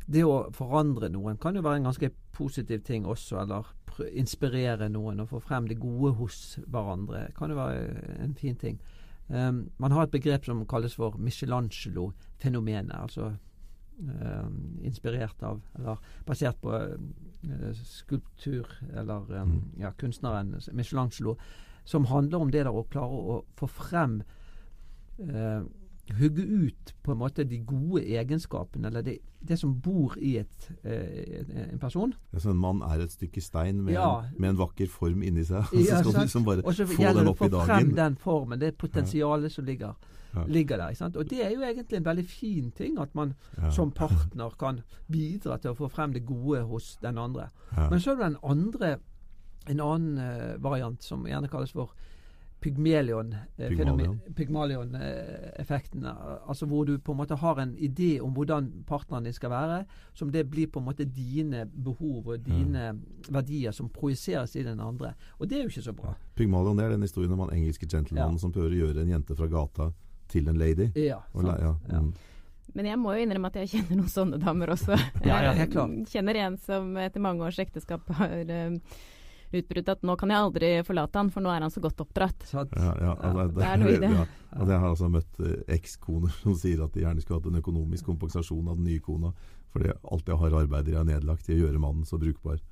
det 0.06 0.23
å 0.25 0.50
forandre 0.55 1.08
noen 1.11 1.37
kan 1.43 1.55
jo 1.58 1.62
være 1.67 1.81
en 1.82 1.88
ganske 1.90 2.11
positiv 2.32 2.82
ting 2.87 3.06
også. 3.06 3.40
Eller 3.43 3.67
pr- 3.87 4.11
inspirere 4.19 4.88
noen 4.90 5.20
og 5.23 5.28
få 5.31 5.40
frem 5.43 5.67
det 5.69 5.78
gode 5.82 6.14
hos 6.19 6.58
hverandre. 6.67 7.28
kan 7.38 7.50
jo 7.50 7.56
være 7.56 8.19
en 8.25 8.34
fin 8.34 8.56
ting. 8.56 8.78
Um, 9.28 9.70
man 9.78 9.93
har 9.93 10.06
et 10.06 10.14
begrep 10.14 10.44
som 10.46 10.67
kalles 10.70 10.94
for 10.94 11.19
Michelangelo-fenomenet. 11.19 12.94
Altså 12.94 13.32
um, 13.99 14.78
inspirert 14.84 15.43
av, 15.43 15.62
eller 15.78 16.02
basert 16.26 16.61
på 16.62 16.73
uh, 16.73 17.73
skulptur, 17.82 18.70
eller 18.94 19.43
um, 19.43 19.56
ja, 19.81 19.90
kunstneren 19.99 20.55
Michelangelo, 20.73 21.37
som 21.84 22.06
handler 22.11 22.38
om 22.38 22.50
det 22.50 22.64
der 22.67 22.75
å 22.75 22.87
klare 22.90 23.19
å 23.31 23.34
få 23.55 23.69
frem 23.70 24.17
eh, 25.23 25.62
hugge 26.14 26.43
ut 26.47 26.94
på 27.03 27.12
en 27.12 27.19
måte 27.19 27.44
de 27.44 27.58
gode 27.67 28.03
egenskapene, 28.06 28.87
eller 28.87 29.03
det, 29.03 29.19
det 29.43 29.58
som 29.58 29.73
bor 29.82 30.14
i 30.23 30.37
et, 30.38 30.69
eh, 30.85 31.70
en 31.73 31.79
person. 31.79 32.14
Altså, 32.32 32.50
en 32.50 32.56
mann 32.62 32.82
er 32.82 33.03
et 33.03 33.11
stykke 33.12 33.41
stein 33.43 33.82
med, 33.82 33.94
Ja. 33.94 34.20
en, 34.23 34.35
med 34.38 34.49
en 34.50 34.56
vakker 34.58 34.87
form 34.88 35.23
inni 35.23 35.44
seg. 35.44 35.64
Og 35.73 35.75
Ja, 35.75 35.99
så 36.03 36.11
skal 36.11 36.12
du 36.12 36.19
liksom 36.20 36.44
bare 36.44 36.62
få 36.62 36.73
den 36.73 36.76
opp 36.76 36.79
i 36.79 36.85
dagen. 36.85 36.85
Og 36.85 36.97
så 36.97 37.03
gjelder 37.03 37.25
det 37.25 37.32
å 37.32 37.50
få 37.50 37.64
frem 37.67 37.94
den 37.94 38.17
formen, 38.17 38.58
det 38.61 38.76
potensialet 38.79 39.53
som 39.53 39.64
ligger, 39.64 39.94
Ja. 40.37 40.44
ligger 40.47 40.76
der. 40.76 40.88
Ikke 40.91 40.99
sant? 40.99 41.17
Og 41.17 41.29
det 41.31 41.41
er 41.44 41.50
jo 41.50 41.61
egentlig 41.62 41.97
en 41.97 42.05
veldig 42.05 42.26
fin 42.26 42.70
ting, 42.70 42.99
at 42.99 43.14
man 43.14 43.35
Ja. 43.59 43.70
som 43.70 43.91
partner 43.91 44.50
kan 44.59 44.82
bidra 45.11 45.59
til 45.61 45.70
å 45.73 45.76
få 45.76 45.88
frem 45.91 46.12
det 46.12 46.26
gode 46.26 46.62
hos 46.67 46.97
den 47.02 47.19
andre. 47.19 47.50
Ja. 47.76 47.88
Men 47.91 47.99
så 48.00 48.11
er 48.12 48.17
det 48.17 48.25
den 48.25 48.37
andre, 48.43 48.99
en 49.69 49.81
annen 49.81 50.19
eh, 50.19 50.56
variant 50.62 51.02
som 51.02 51.25
gjerne 51.26 51.49
kalles 51.49 51.73
for 51.73 51.91
Pygmalion-effekten. 52.67 54.35
Pygmalion. 54.35 54.97
altså 56.49 56.67
hvor 56.67 56.85
du 56.87 56.99
på 56.99 57.12
en 57.12 57.19
måte 57.21 57.37
har 57.38 57.61
en 57.62 57.75
idé 57.79 58.21
om 58.21 58.33
hvordan 58.35 58.71
partneren 58.87 59.25
din 59.25 59.33
skal 59.37 59.50
være, 59.50 59.85
som 60.14 60.31
det 60.33 60.47
blir 60.50 60.67
på 60.67 60.81
en 60.81 60.87
måte 60.88 61.05
dine 61.05 61.64
behov 61.67 62.26
og 62.35 62.38
dine 62.47 62.93
verdier 63.31 63.73
som 63.73 63.88
projiseres 63.88 64.57
i 64.57 64.62
den 64.67 64.81
andre. 64.81 65.14
Og 65.38 65.49
det 65.49 65.59
er 65.59 65.62
jo 65.67 65.69
ikke 65.75 65.83
så 65.90 65.93
bra. 65.97 66.14
Pygmalion 66.37 66.76
det 66.76 66.85
er 66.85 66.90
den 66.97 67.02
historien 67.07 67.33
om 67.33 67.40
han 67.47 67.55
engelske 67.57 67.87
gentlemanen 67.87 68.35
Ja. 68.37 68.38
som 68.38 68.52
prøver 68.52 68.71
å 68.71 68.81
gjøre 68.87 69.02
en 69.02 69.09
jente 69.14 69.37
fra 69.37 69.47
gata 69.47 69.93
til 70.29 70.49
en 70.49 70.59
lady. 70.59 70.90
Ja, 70.97 71.21
Og, 71.33 71.43
sant? 71.43 71.47
La, 71.47 71.59
ja, 71.61 71.75
Ja. 71.93 72.00
mm. 72.00 72.14
Men 72.75 72.85
jeg 72.87 72.99
må 72.99 73.12
jo 73.14 73.23
innrømme 73.25 73.47
at 73.47 73.55
jeg 73.55 73.69
kjenner 73.71 73.97
noen 73.97 74.09
sånne 74.11 74.38
damer 74.43 74.67
også. 74.75 74.99
Ja, 75.25 75.38
ja, 75.47 75.52
helt 75.52 75.71
klart. 75.73 75.90
Kjenner 76.12 76.35
en 76.37 76.57
som 76.59 76.97
etter 77.00 77.21
mange 77.21 77.40
års 77.47 77.59
ekteskap 77.62 78.05
har 78.19 78.33
utbrutt 79.55 79.91
at 79.93 80.03
nå 80.07 80.17
kan 80.19 80.33
jeg 80.33 80.43
aldri 80.43 80.71
forlate 80.87 81.21
han, 81.21 81.31
for 81.35 81.45
nå 81.45 81.53
er 81.53 81.65
han 81.67 81.73
så 81.73 81.83
godt 81.85 82.03
oppdratt. 82.03 82.49
Ja, 82.53 82.65
ja, 82.73 83.12
altså, 83.15 83.47
det 83.55 83.69
er 83.69 83.83
noe 83.83 83.95
i 83.95 84.00
det. 84.03 84.11
Ja, 84.17 84.26
og 84.57 84.73
jeg 84.73 84.81
har 84.83 84.88
altså 84.88 85.11
møtt 85.12 85.43
eh, 85.45 85.61
ekskoner 85.76 86.35
som 86.43 86.57
sier 86.59 86.83
at 86.85 86.97
de 86.97 87.05
gjerne 87.05 87.23
skulle 87.23 87.41
hatt 87.41 87.50
en 87.53 87.61
økonomisk 87.61 88.09
kompensasjon 88.11 88.73
av 88.73 88.81
den 88.81 88.88
nye 88.91 89.05
kona, 89.05 89.33
fordi 89.75 89.93
alt 89.93 90.33
jeg 90.33 90.41
har 90.43 90.61
arbeider 90.62 90.95
jeg 90.95 91.03
har 91.03 91.09
nedlagt 91.09 91.50
i 91.50 91.59
å 91.59 91.62
gjøre 91.67 91.83
mannen 91.83 92.09
så 92.09 92.19
brukbar 92.21 92.62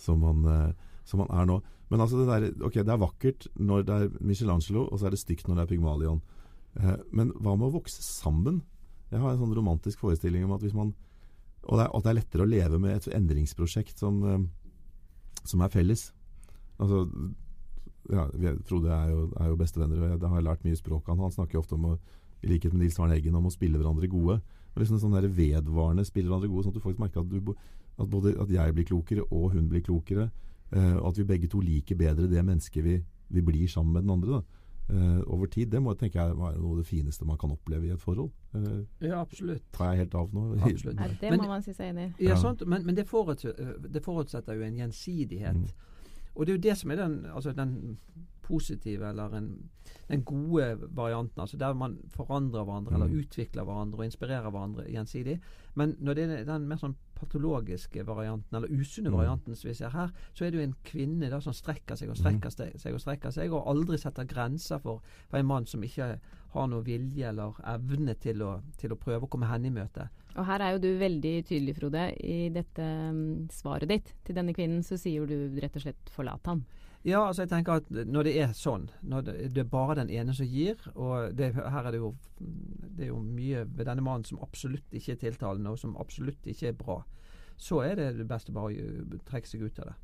som 0.00 0.22
han, 0.22 0.44
eh, 0.44 0.90
som 1.04 1.24
han 1.24 1.32
er 1.34 1.48
nå. 1.48 1.60
Men 1.88 2.00
altså 2.00 2.20
det 2.20 2.28
der, 2.30 2.64
ok, 2.64 2.80
det 2.80 2.92
er 2.94 3.02
vakkert 3.02 3.48
når 3.54 3.84
det 3.86 3.96
er 3.96 4.14
Michelangelo, 4.20 4.86
og 4.88 4.98
så 4.98 5.08
er 5.08 5.14
det 5.14 5.20
stygt 5.20 5.48
når 5.48 5.58
det 5.58 5.64
er 5.64 5.72
Pygmalion. 5.72 6.22
Eh, 6.80 6.96
men 7.12 7.32
hva 7.38 7.56
med 7.56 7.68
å 7.68 7.76
vokse 7.76 8.02
sammen? 8.02 8.62
Jeg 9.12 9.22
har 9.22 9.34
en 9.34 9.42
sånn 9.42 9.54
romantisk 9.54 10.00
forestilling 10.02 10.46
om 10.46 10.54
at 10.56 10.64
hvis 10.64 10.74
man 10.74 10.94
Og 11.64 11.78
det 11.78 11.84
er, 11.86 11.92
at 11.96 12.04
det 12.04 12.10
er 12.10 12.16
lettere 12.18 12.44
å 12.44 12.48
leve 12.48 12.78
med 12.78 12.92
et 12.92 13.06
endringsprosjekt 13.16 13.96
som, 13.96 14.18
eh, 14.28 14.42
som 15.48 15.62
er 15.64 15.70
felles. 15.72 16.12
Altså 16.80 17.04
ja, 18.10 18.26
vi- 18.34 18.58
Frode 18.68 18.90
er 18.92 19.08
jo, 19.10 19.32
er 19.40 19.48
jo 19.48 19.56
bestevenner, 19.56 20.00
og 20.02 20.10
jeg, 20.20 20.28
har 20.28 20.36
jeg 20.40 20.44
lært 20.44 20.64
mye 20.64 20.76
språk 20.76 21.08
av 21.08 21.16
han. 21.16 21.24
Han 21.24 21.30
snakker 21.32 21.58
ofte 21.58 21.74
om 21.74 21.84
å, 21.84 21.98
i 22.42 22.46
likhet 22.50 22.72
med 22.74 22.82
Nils 22.82 22.98
Arne 23.00 23.16
Eggen, 23.16 23.34
om 23.34 23.46
å 23.46 23.52
spille 23.52 23.78
hverandre 23.78 24.08
gode. 24.12 24.40
Og 24.74 24.82
liksom 24.82 24.98
sånn 25.00 25.14
der 25.16 25.28
vedvarende 25.28 26.04
spille 26.04 26.28
hverandre 26.28 26.48
gode, 26.50 26.64
sånn 26.66 26.74
at 26.74 26.80
du 26.80 26.84
faktisk 26.84 27.00
merker 27.00 27.20
at, 27.20 27.30
du, 27.30 27.54
at 27.98 28.10
både 28.10 28.34
at 28.42 28.50
jeg 28.50 28.74
blir 28.74 28.84
klokere, 28.84 29.24
og 29.32 29.52
hun 29.54 29.68
blir 29.70 29.80
klokere. 29.86 30.30
Eh, 30.72 30.96
og 30.98 31.08
at 31.12 31.18
vi 31.18 31.24
begge 31.24 31.48
to 31.48 31.60
liker 31.60 31.96
bedre 31.96 32.28
det 32.28 32.44
mennesket 32.44 32.84
vi, 32.84 32.98
vi 33.30 33.40
blir 33.40 33.66
sammen 33.68 33.92
med 33.94 34.02
den 34.02 34.10
andre. 34.18 34.40
da. 34.40 34.60
Uh, 34.84 35.22
over 35.32 35.46
tid. 35.48 35.70
Det 35.72 35.80
må 35.80 35.94
jeg 35.94 35.98
tenke 36.02 36.20
er 36.20 36.34
være 36.36 36.58
noe 36.60 36.74
av 36.74 36.80
det 36.82 36.84
fineste 36.84 37.24
man 37.24 37.38
kan 37.40 37.48
oppleve 37.54 37.86
i 37.86 37.92
et 37.94 38.00
forhold. 38.02 38.28
Uh, 38.52 38.82
Ja, 39.00 39.22
absolutt. 39.22 39.62
tar 39.72 39.94
jeg 39.94 40.02
helt 40.02 40.14
av 40.14 40.28
nå? 40.34 40.42
Absolutt. 40.60 40.96
Nei, 40.98 41.08
det 41.22 41.30
Men- 41.30 41.40
må 41.40 41.46
man 41.48 41.62
si 41.62 41.72
seg 41.72 41.94
enig 41.94 42.04
i. 42.20 42.24
Ja, 42.26 42.34
Ja. 42.34 42.36
sant? 42.36 42.60
Men, 42.68 42.84
men 42.84 42.94
det, 42.94 43.06
forutsetter, 43.08 43.78
det 43.80 44.02
forutsetter 44.04 44.52
jo 44.54 44.60
en 44.60 44.76
gjensidighet. 44.76 45.56
Mm. 45.56 45.70
Og 46.36 46.46
det 46.46 46.52
er 46.52 46.56
jo 46.58 46.62
det 46.70 46.76
som 46.78 46.90
er 46.90 46.96
den, 46.96 47.26
altså 47.26 47.52
den 47.54 47.98
positive, 48.44 49.08
eller 49.08 49.32
en, 49.38 49.70
den 50.08 50.22
gode 50.24 50.78
varianten. 50.96 51.40
altså 51.40 51.56
Der 51.56 51.72
man 51.74 51.98
forandrer 52.08 52.64
hverandre, 52.64 52.94
eller 52.94 53.06
Mm. 53.08 53.18
utvikler 53.20 53.64
hverandre 53.64 53.98
og 53.98 54.04
inspirerer 54.04 54.50
hverandre 54.50 54.84
gjensidig. 54.90 55.40
Men 55.74 55.96
når 56.00 56.14
det 56.14 56.24
er 56.30 56.44
den 56.44 56.66
mer 56.68 56.76
sånn 56.76 56.94
patologiske 57.14 58.04
varianten, 58.06 58.56
eller 58.56 58.68
usunne 58.68 59.10
Mm. 59.10 59.16
varianten 59.16 59.54
som 59.56 59.68
vi 59.68 59.74
ser 59.74 59.88
her, 59.90 60.10
så 60.34 60.44
er 60.44 60.50
det 60.50 60.58
jo 60.58 60.62
en 60.64 60.76
kvinne 60.84 61.30
da 61.30 61.40
som 61.40 61.52
strekker 61.52 61.96
seg 61.96 62.10
og 62.10 62.16
strekker 62.16 62.50
seg, 62.50 62.78
seg 62.80 62.94
og 62.94 63.00
strekker 63.00 63.30
seg, 63.32 63.52
og 63.52 63.66
aldri 63.66 63.96
setter 63.98 64.24
grenser 64.24 64.78
for, 64.78 65.00
for 65.28 65.38
en 65.38 65.46
mann 65.46 65.66
som 65.66 65.80
ikke 65.82 66.18
har 66.52 66.66
noe 66.68 66.84
vilje 66.84 67.28
eller 67.28 67.52
evne 67.64 68.14
til 68.20 68.42
å, 68.42 68.60
til 68.76 68.90
å 68.92 68.96
prøve 68.96 69.22
å 69.24 69.28
komme 69.30 69.46
henne 69.46 69.66
i 69.66 69.70
møte. 69.70 70.08
Og 70.34 70.46
her 70.48 70.62
er 70.62 70.74
jo 70.74 70.82
du 70.82 70.88
veldig 70.98 71.34
tydelig, 71.46 71.76
Frode. 71.78 72.08
I 72.18 72.48
dette 72.54 72.86
mm, 73.14 73.50
svaret 73.54 73.90
ditt 73.90 74.14
til 74.26 74.36
denne 74.36 74.54
kvinnen, 74.56 74.82
så 74.82 74.98
sier 74.98 75.28
du 75.30 75.60
rett 75.62 75.76
og 75.78 75.84
slett 75.84 76.10
'forlat 76.10 76.50
han'. 76.50 76.64
Ja, 77.04 77.26
altså 77.26 77.42
jeg 77.44 77.50
tenker 77.50 77.82
at 77.82 77.90
når 77.90 78.24
det 78.24 78.32
er 78.40 78.52
sånn, 78.56 78.86
når 79.04 79.26
det, 79.26 79.58
er 79.60 79.68
bare 79.68 79.98
den 79.98 80.08
ene 80.08 80.32
som 80.32 80.48
gir, 80.48 80.80
og 80.94 81.34
det, 81.36 81.50
her 81.54 81.84
er 81.84 81.92
det 81.92 82.00
jo 82.00 82.14
det 82.40 83.04
er 83.04 83.10
jo 83.10 83.18
mye 83.20 83.66
ved 83.68 83.84
denne 83.84 84.02
mannen 84.02 84.24
som 84.24 84.40
absolutt 84.40 84.96
ikke 84.96 85.12
er 85.12 85.20
tiltalende, 85.20 85.70
og 85.70 85.78
som 85.78 85.98
absolutt 86.00 86.48
ikke 86.48 86.70
er 86.70 86.78
bra, 86.78 87.02
så 87.60 87.82
er 87.84 87.98
det 88.00 88.08
det 88.18 88.28
beste 88.28 88.54
bare 88.56 88.80
å 88.80 89.20
trekke 89.28 89.50
seg 89.50 89.66
ut 89.66 89.82
av 89.84 89.92
det. 89.92 89.96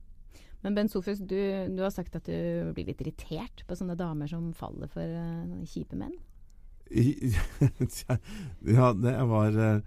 Men 0.60 0.76
Ben 0.76 0.90
Sofus, 0.92 1.22
du, 1.24 1.40
du 1.72 1.80
har 1.80 1.92
sagt 1.94 2.18
at 2.18 2.28
du 2.28 2.72
blir 2.76 2.90
litt 2.90 3.00
irritert 3.00 3.64
på 3.66 3.78
sånne 3.78 3.96
damer 3.96 4.28
som 4.28 4.50
faller 4.52 4.90
for 4.92 5.00
uh, 5.08 5.64
kjipe 5.64 5.96
menn. 5.96 6.12
I- 6.90 7.32
ja, 8.76 8.92
det 8.92 9.16
var, 9.30 9.56
eh, 9.56 9.80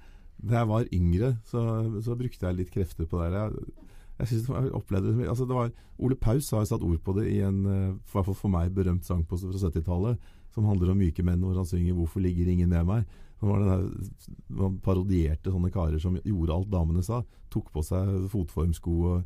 da 0.43 0.59
jeg 0.59 0.69
var 0.69 0.93
yngre, 0.93 1.33
så, 1.47 1.63
så 2.03 2.15
brukte 2.19 2.47
jeg 2.47 2.57
litt 2.57 2.71
krefter 2.73 3.07
på 3.07 3.21
det. 3.21 3.31
Jeg, 3.31 3.83
jeg 4.19 4.29
synes 4.29 4.49
jeg 4.49 4.71
opplevde 4.77 5.27
altså 5.29 5.47
det 5.49 5.57
var, 5.57 5.71
Ole 5.97 6.15
Paus 6.19 6.51
har 6.53 6.65
satt 6.69 6.83
ord 6.85 6.99
på 7.03 7.15
det 7.17 7.27
i 7.31 7.39
en 7.45 7.65
eh, 7.65 7.91
i 7.95 8.13
hvert 8.13 8.27
fall 8.27 8.37
for 8.37 8.53
meg 8.53 8.73
berømt 8.75 9.07
sang 9.07 9.23
på, 9.27 9.39
fra 9.39 9.69
70-tallet, 9.69 10.31
som 10.53 10.67
handler 10.69 10.93
om 10.93 10.99
myke 11.01 11.25
menn, 11.25 11.41
hvor 11.41 11.57
han 11.57 11.65
synger 11.67 11.95
'Hvorfor 11.97 12.21
ligger 12.21 12.47
ingen 12.47 12.69
med 12.69 12.85
meg'? 12.85 13.05
Der, 13.43 13.89
man 14.47 14.77
parodierte 14.79 15.51
sånne 15.51 15.71
karer 15.71 15.99
som 15.99 16.15
gjorde 16.23 16.53
alt 16.53 16.69
damene 16.71 17.03
sa. 17.03 17.23
Tok 17.51 17.73
på 17.73 17.81
seg 17.83 18.29
fotformsko 18.31 18.93
og 19.03 19.23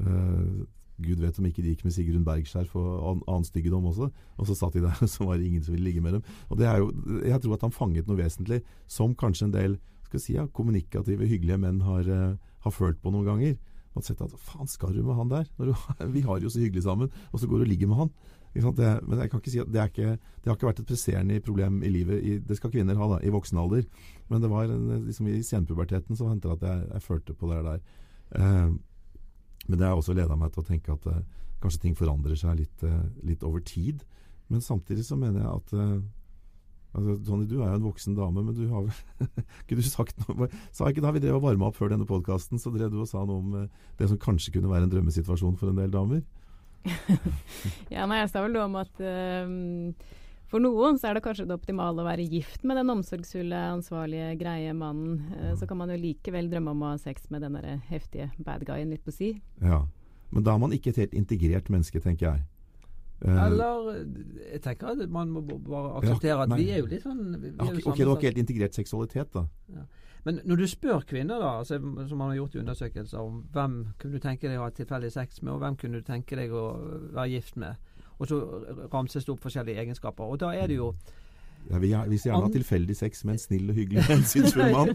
eh, 0.00 0.64
Gud 1.00 1.20
vet 1.22 1.38
om 1.38 1.46
ikke 1.48 1.62
de 1.62 1.74
gikk 1.74 1.84
med 1.86 1.94
Sigrun 1.94 2.24
Bergskjerf 2.26 2.74
og 2.76 2.88
an, 3.10 3.22
annen 3.28 3.46
styggedom 3.46 3.86
også. 3.88 4.10
Og 4.36 4.48
så 4.48 4.56
satt 4.58 4.74
de 4.76 4.82
der, 4.84 4.96
og 5.00 5.08
så 5.14 5.28
var 5.28 5.38
det 5.38 5.46
ingen 5.46 5.62
som 5.64 5.76
ville 5.76 5.86
ligge 5.86 6.02
med 6.04 6.18
dem. 6.18 6.26
Og 6.48 6.58
det 6.58 6.66
er 6.66 6.82
jo, 6.82 6.90
Jeg 7.24 7.40
tror 7.40 7.54
at 7.54 7.62
han 7.68 7.76
fanget 7.76 8.10
noe 8.10 8.20
vesentlig 8.20 8.60
som 8.86 9.14
kanskje 9.14 9.48
en 9.48 9.54
del 9.54 9.78
skal 10.10 10.22
si, 10.22 10.36
ja, 10.36 10.46
kommunikative, 10.54 11.28
hyggelige 11.30 11.60
menn 11.62 11.80
har, 11.86 12.08
eh, 12.10 12.34
har 12.66 12.74
følt 12.74 13.00
på 13.02 13.12
noen 13.14 13.28
ganger. 13.28 13.56
Har 13.94 14.04
sett 14.06 14.20
at 14.22 14.34
faen, 14.38 14.68
skal 14.70 14.92
du 14.94 15.02
med 15.02 15.16
han 15.18 15.30
der? 15.30 15.48
Du, 15.58 15.72
vi 16.16 16.26
har 16.26 16.38
det 16.38 16.48
jo 16.48 16.52
så 16.54 16.62
hyggelig 16.62 16.84
sammen, 16.86 17.10
og 17.30 17.40
så 17.40 17.48
går 17.50 17.62
du 17.62 17.66
og 17.68 17.72
ligger 17.72 17.90
med 17.90 18.04
han. 18.04 18.12
Det, 18.50 18.88
men 19.06 19.20
jeg 19.22 19.30
kan 19.30 19.38
ikke 19.38 19.50
si 19.52 19.60
at 19.62 19.68
det, 19.70 19.82
ikke, 19.92 20.14
det 20.18 20.50
har 20.50 20.56
ikke 20.56 20.66
vært 20.66 20.80
et 20.82 20.88
presserende 20.88 21.40
problem 21.46 21.82
i 21.86 21.90
livet. 21.94 22.18
I, 22.18 22.38
det 22.42 22.56
skal 22.58 22.72
kvinner 22.74 22.98
ha 22.98 23.10
da, 23.12 23.18
i 23.22 23.30
voksen 23.30 23.58
alder. 23.62 23.84
Men 24.28 24.42
det 24.42 24.50
var 24.50 24.66
en, 24.66 25.04
liksom, 25.06 25.28
i 25.30 25.42
senpuberteten 25.46 26.18
så 26.18 26.30
hendte 26.30 26.50
det 26.50 26.58
at 26.58 26.66
jeg, 26.66 26.88
jeg 26.96 27.04
følte 27.06 27.36
på 27.38 27.50
det 27.52 27.60
der. 27.68 27.84
Eh, 28.34 28.72
men 29.68 29.78
det 29.78 29.86
har 29.86 29.94
også 29.94 30.16
leda 30.18 30.34
meg 30.38 30.50
til 30.50 30.64
å 30.64 30.66
tenke 30.66 30.96
at 30.96 31.06
eh, 31.12 31.22
kanskje 31.62 31.84
ting 31.84 31.94
forandrer 31.98 32.38
seg 32.38 32.58
litt, 32.58 32.86
eh, 32.86 33.04
litt 33.30 33.46
over 33.46 33.62
tid. 33.62 34.02
Men 34.50 34.64
samtidig 34.64 35.06
så 35.06 35.18
mener 35.20 35.44
jeg 35.44 35.52
at 35.52 35.74
eh, 35.78 36.00
altså, 36.92 37.16
Tony, 37.26 37.46
du 37.48 37.56
er 37.60 37.70
jo 37.70 37.78
en 37.78 37.88
voksen 37.88 38.16
dame, 38.18 38.44
men 38.44 38.56
du 38.56 38.64
har 38.72 38.86
vel 38.86 39.28
Ikke 39.62 39.78
du 39.78 39.82
sagt 39.86 40.20
noe 40.24 40.48
Sa 40.74 40.90
ikke 40.90 41.04
da 41.04 41.12
vi 41.16 41.22
drev 41.22 41.38
og 41.38 41.46
varma 41.46 41.70
opp 41.70 41.78
før 41.78 41.92
denne 41.94 42.08
podkasten, 42.08 42.60
så 42.60 42.72
drev 42.74 42.92
du 42.92 43.00
og 43.02 43.10
sa 43.10 43.24
noe 43.24 43.42
om 43.42 43.58
eh, 43.62 43.90
det 44.00 44.10
som 44.10 44.20
kanskje 44.20 44.54
kunne 44.56 44.72
være 44.72 44.88
en 44.88 44.94
drømmesituasjon 44.94 45.58
for 45.60 45.72
en 45.72 45.82
del 45.82 45.92
damer? 45.94 46.24
Ja, 47.94 48.06
nei, 48.08 48.22
jeg 48.22 48.32
sa 48.32 48.42
vel 48.44 48.54
noe 48.54 48.68
om 48.70 48.78
at 48.80 49.02
uh, 49.04 50.16
for 50.50 50.62
noen 50.62 50.98
så 50.98 51.10
er 51.10 51.16
det 51.16 51.22
kanskje 51.22 51.46
det 51.46 51.54
optimale 51.54 52.02
å 52.02 52.06
være 52.06 52.26
gift 52.26 52.64
med 52.66 52.80
den 52.80 52.90
omsorgsfulle, 52.90 53.58
ansvarlige, 53.76 54.32
greie 54.40 54.72
mannen. 54.74 55.20
Eh, 55.36 55.52
så 55.58 55.68
kan 55.70 55.78
man 55.78 55.92
jo 55.94 55.98
likevel 56.00 56.50
drømme 56.50 56.74
om 56.74 56.82
å 56.82 56.90
ha 56.90 56.98
sex 56.98 57.28
med 57.30 57.44
den 57.46 57.54
derre 57.54 57.76
heftige 57.86 58.32
bad 58.42 58.64
guyen 58.66 58.90
litt 58.90 59.04
på 59.06 59.14
si. 59.14 59.28
Ja. 59.62 59.84
Men 60.34 60.46
da 60.46 60.56
er 60.56 60.62
man 60.62 60.74
ikke 60.74 60.90
et 60.90 60.98
helt 61.04 61.14
integrert 61.14 61.70
menneske, 61.70 62.02
tenker 62.02 62.32
jeg. 62.32 62.42
Eh, 63.20 63.46
Eller 63.46 64.04
jeg 64.52 64.62
tenker 64.64 64.94
at 64.94 65.10
man 65.12 65.32
må 65.34 65.42
bare 65.44 65.96
akseptere 66.00 66.46
at 66.46 66.54
vi 66.56 66.70
er 66.72 66.80
jo 66.80 66.86
litt 66.88 67.02
sånn 67.04 67.24
vi, 67.36 67.50
er 67.52 67.74
jo 67.76 67.82
ok, 67.90 67.98
det 67.98 68.06
var 68.08 68.16
ikke 68.16 68.30
helt 68.30 68.40
integrert 68.44 68.78
seksualitet, 68.78 69.34
da. 69.34 69.44
Men 70.24 70.40
når 70.44 70.56
du 70.60 70.66
spør 70.68 71.04
kvinner, 71.08 71.40
da, 71.40 71.50
altså, 71.62 71.78
som 71.80 72.18
man 72.20 72.32
har 72.32 72.36
gjort 72.36 72.56
i 72.56 72.60
undersøkelser, 72.60 73.18
om 73.20 73.42
hvem 73.52 73.76
kunne 74.00 74.18
du 74.18 74.24
tenke 74.24 74.48
deg 74.48 74.60
å 74.60 74.66
ha 74.66 74.72
tilfeldig 74.76 75.12
sex 75.12 75.40
med, 75.42 75.54
og 75.54 75.62
hvem 75.62 75.78
kunne 75.80 76.00
du 76.00 76.04
tenke 76.04 76.36
deg 76.36 76.52
å 76.52 76.64
være 77.16 77.30
gift 77.32 77.56
med, 77.60 77.80
og 78.20 78.28
så 78.28 78.40
ramses 78.92 79.24
det 79.24 79.32
opp 79.32 79.40
forskjellige 79.40 79.80
egenskaper. 79.80 80.28
Og 80.28 80.40
da 80.42 80.52
er 80.52 80.68
det 80.68 80.76
jo 80.76 80.90
Jeg 81.70 81.80
vil, 81.80 81.90
gjer- 81.90 82.08
vil 82.08 82.18
gjerne 82.18 82.40
ha 82.42 82.48
tilfeldig 82.54 82.94
sex 82.96 83.24
med 83.24 83.34
en 83.36 83.38
snill 83.38 83.68
og 83.70 83.76
hyggelig 83.76 84.02
hensynsfull 84.08 84.72
mann. 84.76 84.88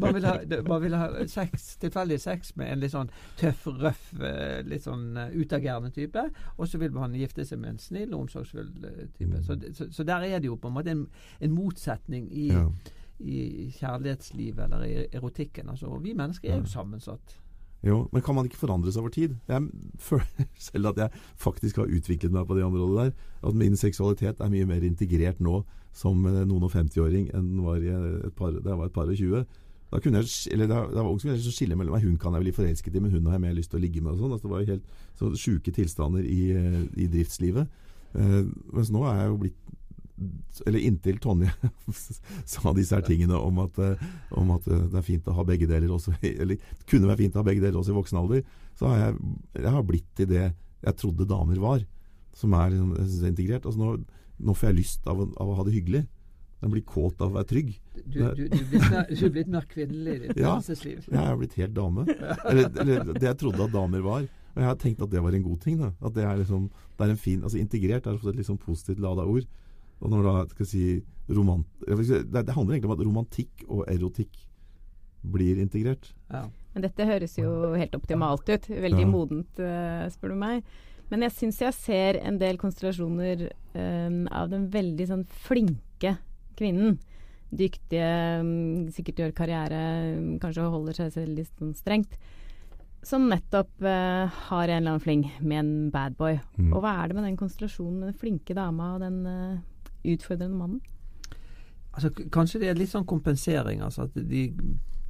Man 0.00 0.14
vil 0.14 0.24
ha, 0.28 0.34
man 0.68 0.82
vil 0.82 0.94
ha 0.96 1.08
sex, 1.28 1.76
tilfeldig 1.82 2.20
sex 2.22 2.54
med 2.56 2.70
en 2.72 2.80
litt 2.80 2.94
sånn 2.94 3.10
tøff, 3.40 3.66
røff, 3.66 4.06
eh, 4.20 4.62
litt 4.64 4.86
sånn 4.86 5.16
eh, 5.20 5.34
utagerende 5.36 5.90
type. 5.92 6.22
Og 6.56 6.68
så 6.70 6.78
vil 6.80 6.94
man 6.96 7.12
gifte 7.18 7.44
seg 7.44 7.60
med 7.60 7.74
en 7.74 7.82
snill 7.82 8.14
og 8.14 8.22
omsorgsfull 8.28 8.70
eh, 8.86 9.02
type. 9.18 9.34
Mm. 9.34 9.44
Så, 9.44 9.58
så, 9.76 9.90
så 9.98 10.06
der 10.08 10.24
er 10.30 10.38
det 10.40 10.48
jo 10.48 10.56
på 10.56 10.70
en 10.70 10.78
måte 10.78 10.94
en, 10.94 11.04
en 11.40 11.52
motsetning 11.58 12.30
i, 12.32 12.48
Ja. 12.54 12.64
i 13.20 13.68
kjærlighetslivet 13.76 14.64
eller 14.72 14.86
i 14.88 15.06
erotikken. 15.12 15.68
Altså, 15.68 15.86
og 15.92 16.02
vi 16.06 16.14
mennesker 16.16 16.52
er 16.54 16.62
jo 16.62 16.70
sammensatt. 16.70 17.36
Jo, 17.86 18.02
men 18.12 18.22
kan 18.22 18.36
man 18.36 18.48
ikke 18.48 18.60
forandre 18.60 18.92
seg 18.92 19.00
over 19.00 19.12
tid? 19.14 19.38
Jeg 19.48 19.68
føler 19.98 20.48
selv 20.68 20.90
at 20.92 21.00
jeg 21.00 21.22
faktisk 21.40 21.80
har 21.80 21.88
utviklet 21.88 22.34
meg 22.34 22.46
på 22.48 22.58
det 22.58 22.66
området 22.66 22.98
der. 22.98 23.28
At 23.48 23.56
min 23.56 23.76
seksualitet 23.76 24.40
er 24.40 24.52
mye 24.52 24.68
mer 24.68 24.84
integrert 24.84 25.40
nå 25.40 25.62
som 25.96 26.20
eh, 26.28 26.44
noen 26.44 26.68
og 26.68 26.74
50-åring 26.74 27.30
enn 27.34 27.50
den 27.54 27.64
var 27.64 27.80
par, 28.36 28.52
da 28.52 28.74
jeg 28.74 28.80
var 28.82 28.90
et 28.90 28.96
par 28.96 29.08
og 29.08 29.16
20. 29.16 29.46
Da 29.90 29.98
kunne 29.98 30.20
jeg, 30.22 30.52
eller 30.54 30.68
da, 30.70 30.84
da 30.92 31.02
var 31.02 31.10
ung, 31.10 31.18
så 31.18 31.52
skille 31.52 31.74
mellom 31.78 31.96
meg. 31.96 32.04
Hun 32.06 32.18
kan 32.20 32.36
jeg 32.36 32.46
bli 32.46 32.54
forelsket 32.54 32.94
i, 32.94 33.02
men 33.02 33.10
hun 33.10 33.26
har 33.26 33.38
jeg 33.38 33.46
mer 33.48 33.56
lyst 33.56 33.72
til 33.72 33.80
å 33.80 33.82
ligge 33.82 34.02
med. 34.04 34.12
og 34.12 34.20
sånn. 34.20 34.34
Altså, 34.36 34.46
det 34.46 34.52
var 34.52 34.62
jo 34.62 34.74
helt 34.76 35.40
sjuke 35.40 35.74
tilstander 35.74 36.26
i, 36.26 36.40
eh, 36.54 36.82
i 37.00 37.08
driftslivet. 37.10 37.80
Eh, 38.14 38.42
mens 38.76 38.92
nå 38.94 39.02
er 39.08 39.22
jeg 39.22 39.32
jo 39.32 39.40
blitt 39.46 39.58
Eller 40.66 40.82
inntil 40.84 41.18
Tonje 41.22 41.48
sa 42.52 42.72
disse 42.76 42.94
her 42.96 43.04
tingene 43.06 43.38
om 43.40 43.58
at, 43.64 43.78
eh, 43.80 44.02
om 44.36 44.50
at 44.56 44.66
eh, 44.68 44.82
det 44.92 44.98
er 45.00 45.06
fint 45.06 45.28
å 45.30 45.36
ha 45.38 45.44
begge 45.48 45.68
deler 45.70 45.92
også 45.94 46.12
Eller 46.26 46.60
kunne 46.90 47.08
være 47.08 47.22
fint 47.22 47.36
å 47.38 47.40
ha 47.40 47.46
begge 47.46 47.62
deler 47.64 47.80
også 47.80 47.94
i 47.94 47.98
voksen 47.98 48.20
alder. 48.20 48.42
Så 48.76 48.90
har 48.90 48.98
jeg, 49.06 49.18
jeg 49.62 49.74
har 49.76 49.86
blitt 49.88 50.08
til 50.18 50.30
det 50.30 50.46
jeg 50.50 50.96
trodde 51.00 51.28
damer 51.28 51.60
var. 51.62 51.84
Som 52.36 52.54
er 52.56 52.72
integrert. 52.76 53.64
Altså 53.66 53.80
nå, 53.80 53.94
nå 54.40 54.54
får 54.56 54.70
jeg 54.70 54.78
lyst 54.82 55.08
av, 55.10 55.20
av 55.24 55.50
å 55.52 55.56
ha 55.58 55.64
det 55.66 55.74
hyggelig. 55.76 56.04
Jeg 56.60 56.72
blir 56.74 56.84
kåt 56.84 57.22
av 57.24 57.30
å 57.32 57.38
være 57.38 57.48
trygg. 57.48 57.70
Du, 58.04 58.18
du, 58.36 58.42
du, 58.52 58.60
du 58.68 59.24
er 59.24 59.32
blitt 59.32 59.48
mer 59.48 59.64
kvinnelig 59.68 60.12
i 60.14 60.20
ditt 60.26 60.40
Ja. 60.42 60.58
følelsesliv. 60.58 61.06
Jeg 61.08 61.20
er 61.24 61.38
blitt 61.40 61.56
helt 61.56 61.72
dame. 61.76 62.04
Eller, 62.44 62.68
eller 62.84 63.14
det 63.16 63.24
jeg 63.30 63.38
trodde 63.40 63.64
at 63.64 63.72
damer 63.72 64.04
var. 64.04 64.26
Og 64.50 64.58
jeg 64.60 64.66
har 64.68 64.76
tenkt 64.82 65.00
at 65.04 65.12
det 65.12 65.22
var 65.24 65.36
en 65.36 65.44
god 65.46 65.60
ting. 65.64 65.78
Da. 65.80 65.88
At 66.04 66.12
det 66.16 66.26
er 66.28 66.36
liksom 66.42 66.68
det 67.00 67.06
er 67.06 67.12
en 67.14 67.20
fin, 67.22 67.40
altså 67.46 67.56
Integrert 67.56 68.08
er 68.10 68.18
et 68.20 68.36
liksom 68.42 68.58
positivt 68.60 69.00
lada 69.00 69.24
ord. 69.24 69.46
Og 70.00 70.10
når 70.12 70.26
da 70.26 70.34
skal 70.50 70.64
jeg 70.66 70.70
si 70.70 71.34
romant, 71.36 71.66
det, 71.86 72.30
det 72.32 72.54
handler 72.56 72.76
egentlig 72.76 72.90
om 72.90 72.96
at 72.96 73.04
romantikk 73.06 73.64
og 73.68 73.84
erotikk 73.90 74.38
blir 75.20 75.60
integrert. 75.60 76.12
Ja. 76.32 76.46
Men 76.74 76.86
dette 76.86 77.06
høres 77.06 77.34
jo 77.38 77.74
helt 77.76 77.94
optimalt 77.98 78.48
ut. 78.48 78.68
Veldig 78.70 79.04
Ja. 79.04 79.10
modent, 79.10 79.58
eh, 79.60 80.08
spør 80.08 80.32
du 80.32 80.38
meg. 80.40 80.64
Men 81.10 81.22
jeg 81.26 81.32
syns 81.34 81.58
jeg 81.58 81.74
ser 81.74 82.18
en 82.22 82.38
del 82.38 82.56
konstellasjoner 82.56 83.50
um, 83.74 84.28
av 84.30 84.48
den 84.52 84.68
veldig 84.70 85.06
sånn 85.08 85.24
flinke 85.26 86.16
kvinnen. 86.56 86.98
Dyktige, 87.50 88.10
mm, 88.44 88.92
sikkert 88.94 89.18
gjør 89.18 89.32
karriere, 89.34 89.80
mm, 90.14 90.38
kanskje 90.38 90.70
holder 90.70 90.94
seg 90.94 91.12
selv 91.16 91.34
litt 91.34 91.50
sånn 91.58 91.74
strengt. 91.74 92.14
Som 93.02 93.28
nettopp 93.28 93.72
uh, 93.82 94.28
har 94.28 94.68
en 94.68 94.76
eller 94.84 94.92
annen 94.94 95.00
fling 95.02 95.24
med 95.40 95.58
en 95.58 95.90
bad 95.90 96.16
boy. 96.16 96.38
Mm. 96.56 96.72
Og 96.76 96.84
hva 96.84 96.94
er 97.02 97.08
det 97.08 97.16
med 97.16 97.24
den 97.26 97.36
konstellasjonen 97.40 97.98
med 97.98 98.12
den 98.12 98.20
flinke 98.20 98.54
dama 98.54 98.94
og 98.94 99.00
den 99.00 99.26
utfordrende 100.04 100.56
mannen? 100.56 100.80
Altså, 101.92 102.10
kanskje 102.30 102.60
det 102.62 102.68
er 102.70 102.78
litt 102.78 102.92
sånn 102.92 103.06
kompensering. 103.08 103.80
Altså 103.82 104.06
at 104.06 104.14
de 104.14 104.44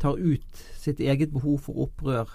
tar 0.01 0.17
ut 0.17 0.63
sitt 0.81 1.01
eget 1.01 1.33
behov 1.35 1.59
for 1.67 1.77
opprør 1.85 2.31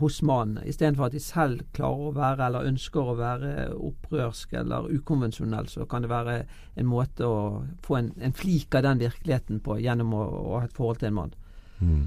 hos 0.00 0.18
mannen, 0.22 0.58
istedenfor 0.68 1.06
at 1.06 1.14
de 1.16 1.20
selv 1.20 1.62
klarer 1.72 2.08
å 2.10 2.14
være, 2.16 2.46
eller 2.46 2.66
ønsker 2.68 3.08
å 3.08 3.14
være 3.16 3.52
opprørsk 3.72 4.52
eller 4.60 4.88
ukonvensjonell, 4.92 5.68
så 5.72 5.86
kan 5.88 6.04
det 6.04 6.10
være 6.12 6.34
en 6.76 6.88
måte 6.90 7.24
å 7.24 7.62
få 7.84 7.96
en, 7.96 8.10
en 8.20 8.34
flik 8.36 8.74
av 8.76 8.84
den 8.84 9.00
virkeligheten 9.00 9.62
på 9.64 9.78
gjennom 9.80 10.12
å, 10.12 10.26
å 10.26 10.58
ha 10.58 10.66
et 10.66 10.76
forhold 10.76 11.00
til 11.00 11.08
en 11.08 11.16
mann. 11.22 11.32
Mm. 11.82 12.04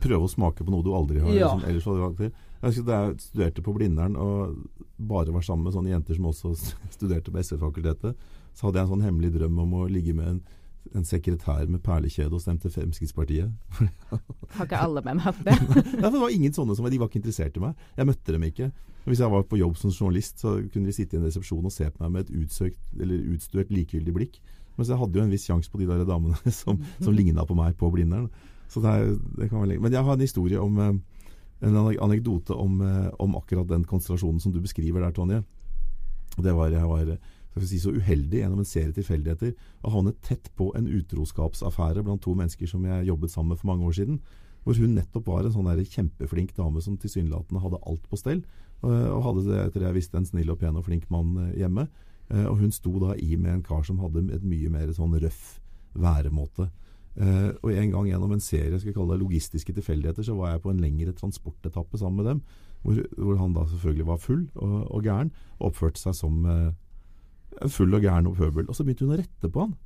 Prøve 0.00 0.22
å 0.24 0.30
smake 0.30 0.64
på 0.64 0.70
noe 0.72 0.86
du 0.86 0.92
aldri 0.96 1.20
har 1.20 1.34
Ja. 1.34 1.50
liksom, 1.50 1.66
ellers 1.68 1.88
hadde 1.90 2.04
vært 2.06 2.20
til. 2.22 2.30
Jeg 2.60 2.68
husker 2.70 2.86
Da 2.86 3.00
jeg 3.02 3.20
studerte 3.24 3.62
på 3.64 3.74
Blindern 3.74 4.16
og 4.16 4.56
bare 4.96 5.32
var 5.34 5.42
sammen 5.42 5.64
med 5.66 5.74
sånne 5.74 5.90
jenter 5.90 6.14
som 6.14 6.30
også 6.30 6.54
studerte 6.96 7.32
på 7.34 7.42
SV-fakultetet, 7.42 8.14
så 8.54 8.66
hadde 8.66 8.80
jeg 8.80 8.88
en 8.88 8.94
sånn 8.94 9.06
hemmelig 9.06 9.34
drøm 9.36 9.60
om 9.62 9.76
å 9.80 9.88
ligge 9.90 10.16
med 10.16 10.34
en 10.34 10.40
en 10.96 11.06
sekretær 11.06 11.68
med 11.70 11.82
perlekjede 11.84 12.34
og 12.34 12.42
stemte 12.42 12.70
Fremskrittspartiet. 12.72 13.50
Har 14.56 14.66
ikke 14.66 14.80
alle 14.80 15.02
menn 15.06 15.20
hatt 15.22 15.38
det? 15.46 15.54
Nei, 16.00 16.06
for 16.06 16.16
det 16.16 16.22
var 16.22 16.34
ingen 16.34 16.54
sånne 16.56 16.76
som 16.76 16.88
De 16.90 17.00
var 17.00 17.10
ikke 17.10 17.20
interessert 17.20 17.58
i 17.58 17.62
meg. 17.62 17.84
Jeg 17.98 18.08
møtte 18.08 18.34
dem 18.34 18.46
ikke. 18.48 18.70
Hvis 19.06 19.22
jeg 19.22 19.32
var 19.32 19.44
på 19.48 19.60
jobb 19.60 19.76
som 19.80 19.92
journalist, 19.92 20.42
så 20.42 20.56
kunne 20.72 20.90
de 20.90 20.96
sitte 20.96 21.16
i 21.16 21.20
en 21.20 21.28
resepsjon 21.28 21.66
og 21.66 21.74
se 21.74 21.86
på 21.88 22.02
meg 22.02 22.14
med 22.14 22.26
et 22.26 22.42
utsøkt, 22.42 22.80
eller 22.98 23.30
utstuert 23.34 23.70
likegyldig 23.72 24.16
blikk. 24.16 24.40
Mens 24.76 24.90
jeg 24.90 25.00
hadde 25.00 25.18
jo 25.18 25.24
en 25.24 25.32
viss 25.32 25.46
sjanse 25.48 25.70
på 25.70 25.80
de 25.80 25.88
der 25.88 26.04
damene 26.08 26.54
som, 26.62 26.80
som 26.98 27.16
ligna 27.16 27.46
på 27.46 27.56
meg 27.58 27.78
på 27.80 27.92
Blindern. 27.94 28.28
Så 28.70 28.82
det, 28.82 28.90
er, 28.90 29.16
det 29.38 29.50
kan 29.50 29.62
være 29.62 29.74
lenge. 29.74 29.86
Men 29.86 29.96
jeg 29.96 30.06
har 30.06 30.18
en 30.18 30.26
historie 30.26 30.60
om 30.62 30.78
eh, 30.82 30.92
en 31.66 31.80
anekdote 31.80 32.56
om, 32.56 32.78
eh, 32.86 33.08
om 33.22 33.34
akkurat 33.38 33.68
den 33.70 33.86
konstellasjonen 33.88 34.42
som 34.42 34.54
du 34.54 34.60
beskriver 34.62 35.04
der, 35.04 35.14
Tonje. 35.14 35.42
Det 36.40 36.54
var, 36.54 36.70
jeg 36.72 36.86
var 36.86 37.14
si, 37.58 37.80
så 37.82 37.92
uheldig 37.96 38.42
gjennom 38.42 38.62
en 38.62 38.68
serie 38.68 38.94
tilfeldigheter 38.94 39.54
å 39.82 39.94
havne 39.96 40.14
tett 40.22 40.50
på 40.58 40.70
en 40.78 40.86
utroskapsaffære 40.86 42.04
blant 42.06 42.22
to 42.22 42.34
mennesker 42.38 42.70
som 42.70 42.84
jeg 42.86 43.08
jobbet 43.08 43.32
sammen 43.32 43.54
med 43.54 43.62
for 43.62 43.72
mange 43.72 43.88
år 43.88 43.96
siden. 43.98 44.20
Hvor 44.64 44.76
hun 44.76 44.94
nettopp 44.94 45.26
var 45.26 45.46
en 45.46 45.54
sånn 45.54 45.70
der 45.70 45.82
kjempeflink 45.82 46.52
dame 46.56 46.82
som 46.84 46.98
tilsynelatende 47.00 47.62
hadde 47.64 47.80
alt 47.88 48.04
på 48.10 48.18
stell. 48.20 48.44
Og 48.84 49.24
hadde 49.24 49.56
etter 49.64 49.86
jeg 49.86 49.96
visste, 49.96 50.20
en 50.20 50.28
snill 50.28 50.52
og 50.52 50.60
pen 50.60 50.78
og 50.78 50.86
flink 50.86 51.08
mann 51.12 51.34
eh, 51.46 51.56
hjemme. 51.62 51.86
Eh, 52.30 52.46
og 52.46 52.60
hun 52.60 52.72
sto 52.72 52.92
da 53.02 53.16
i 53.18 53.34
med 53.36 53.54
en 53.54 53.64
kar 53.64 53.82
som 53.86 54.00
hadde 54.00 54.28
et 54.36 54.44
mye 54.46 54.70
mer 54.72 54.92
sånn 54.96 55.16
røff 55.20 55.58
væremåte. 55.98 56.70
Uh, 57.20 57.50
og 57.66 57.72
en 57.74 57.90
gang 57.90 58.06
gjennom 58.06 58.32
en 58.36 58.40
serie 58.40 58.76
skal 58.78 58.92
jeg 58.92 58.96
kalle 58.96 59.16
det 59.16 59.24
logistiske 59.24 59.72
tilfeldigheter, 59.74 60.22
så 60.24 60.36
var 60.38 60.52
jeg 60.52 60.62
på 60.62 60.70
en 60.70 60.78
lengre 60.80 61.12
transportetappe 61.18 61.98
sammen 61.98 62.22
med 62.22 62.28
dem. 62.30 62.42
Hvor, 62.84 63.00
hvor 63.18 63.40
han 63.40 63.56
da 63.56 63.64
selvfølgelig 63.68 64.06
var 64.08 64.20
full 64.22 64.44
og, 64.54 64.76
og 64.94 65.02
gæren, 65.04 65.32
og 65.58 65.72
oppførte 65.72 66.00
seg 66.00 66.14
som 66.16 66.38
uh, 66.46 66.70
full 67.72 67.94
og 67.96 68.04
gæren 68.04 68.28
og 68.30 68.36
pøbel. 68.38 68.68
Og 68.68 68.76
så 68.76 68.86
begynte 68.86 69.06
hun 69.06 69.14
å 69.16 69.20
rette 69.20 69.50
på 69.52 69.64
han. 69.64 69.76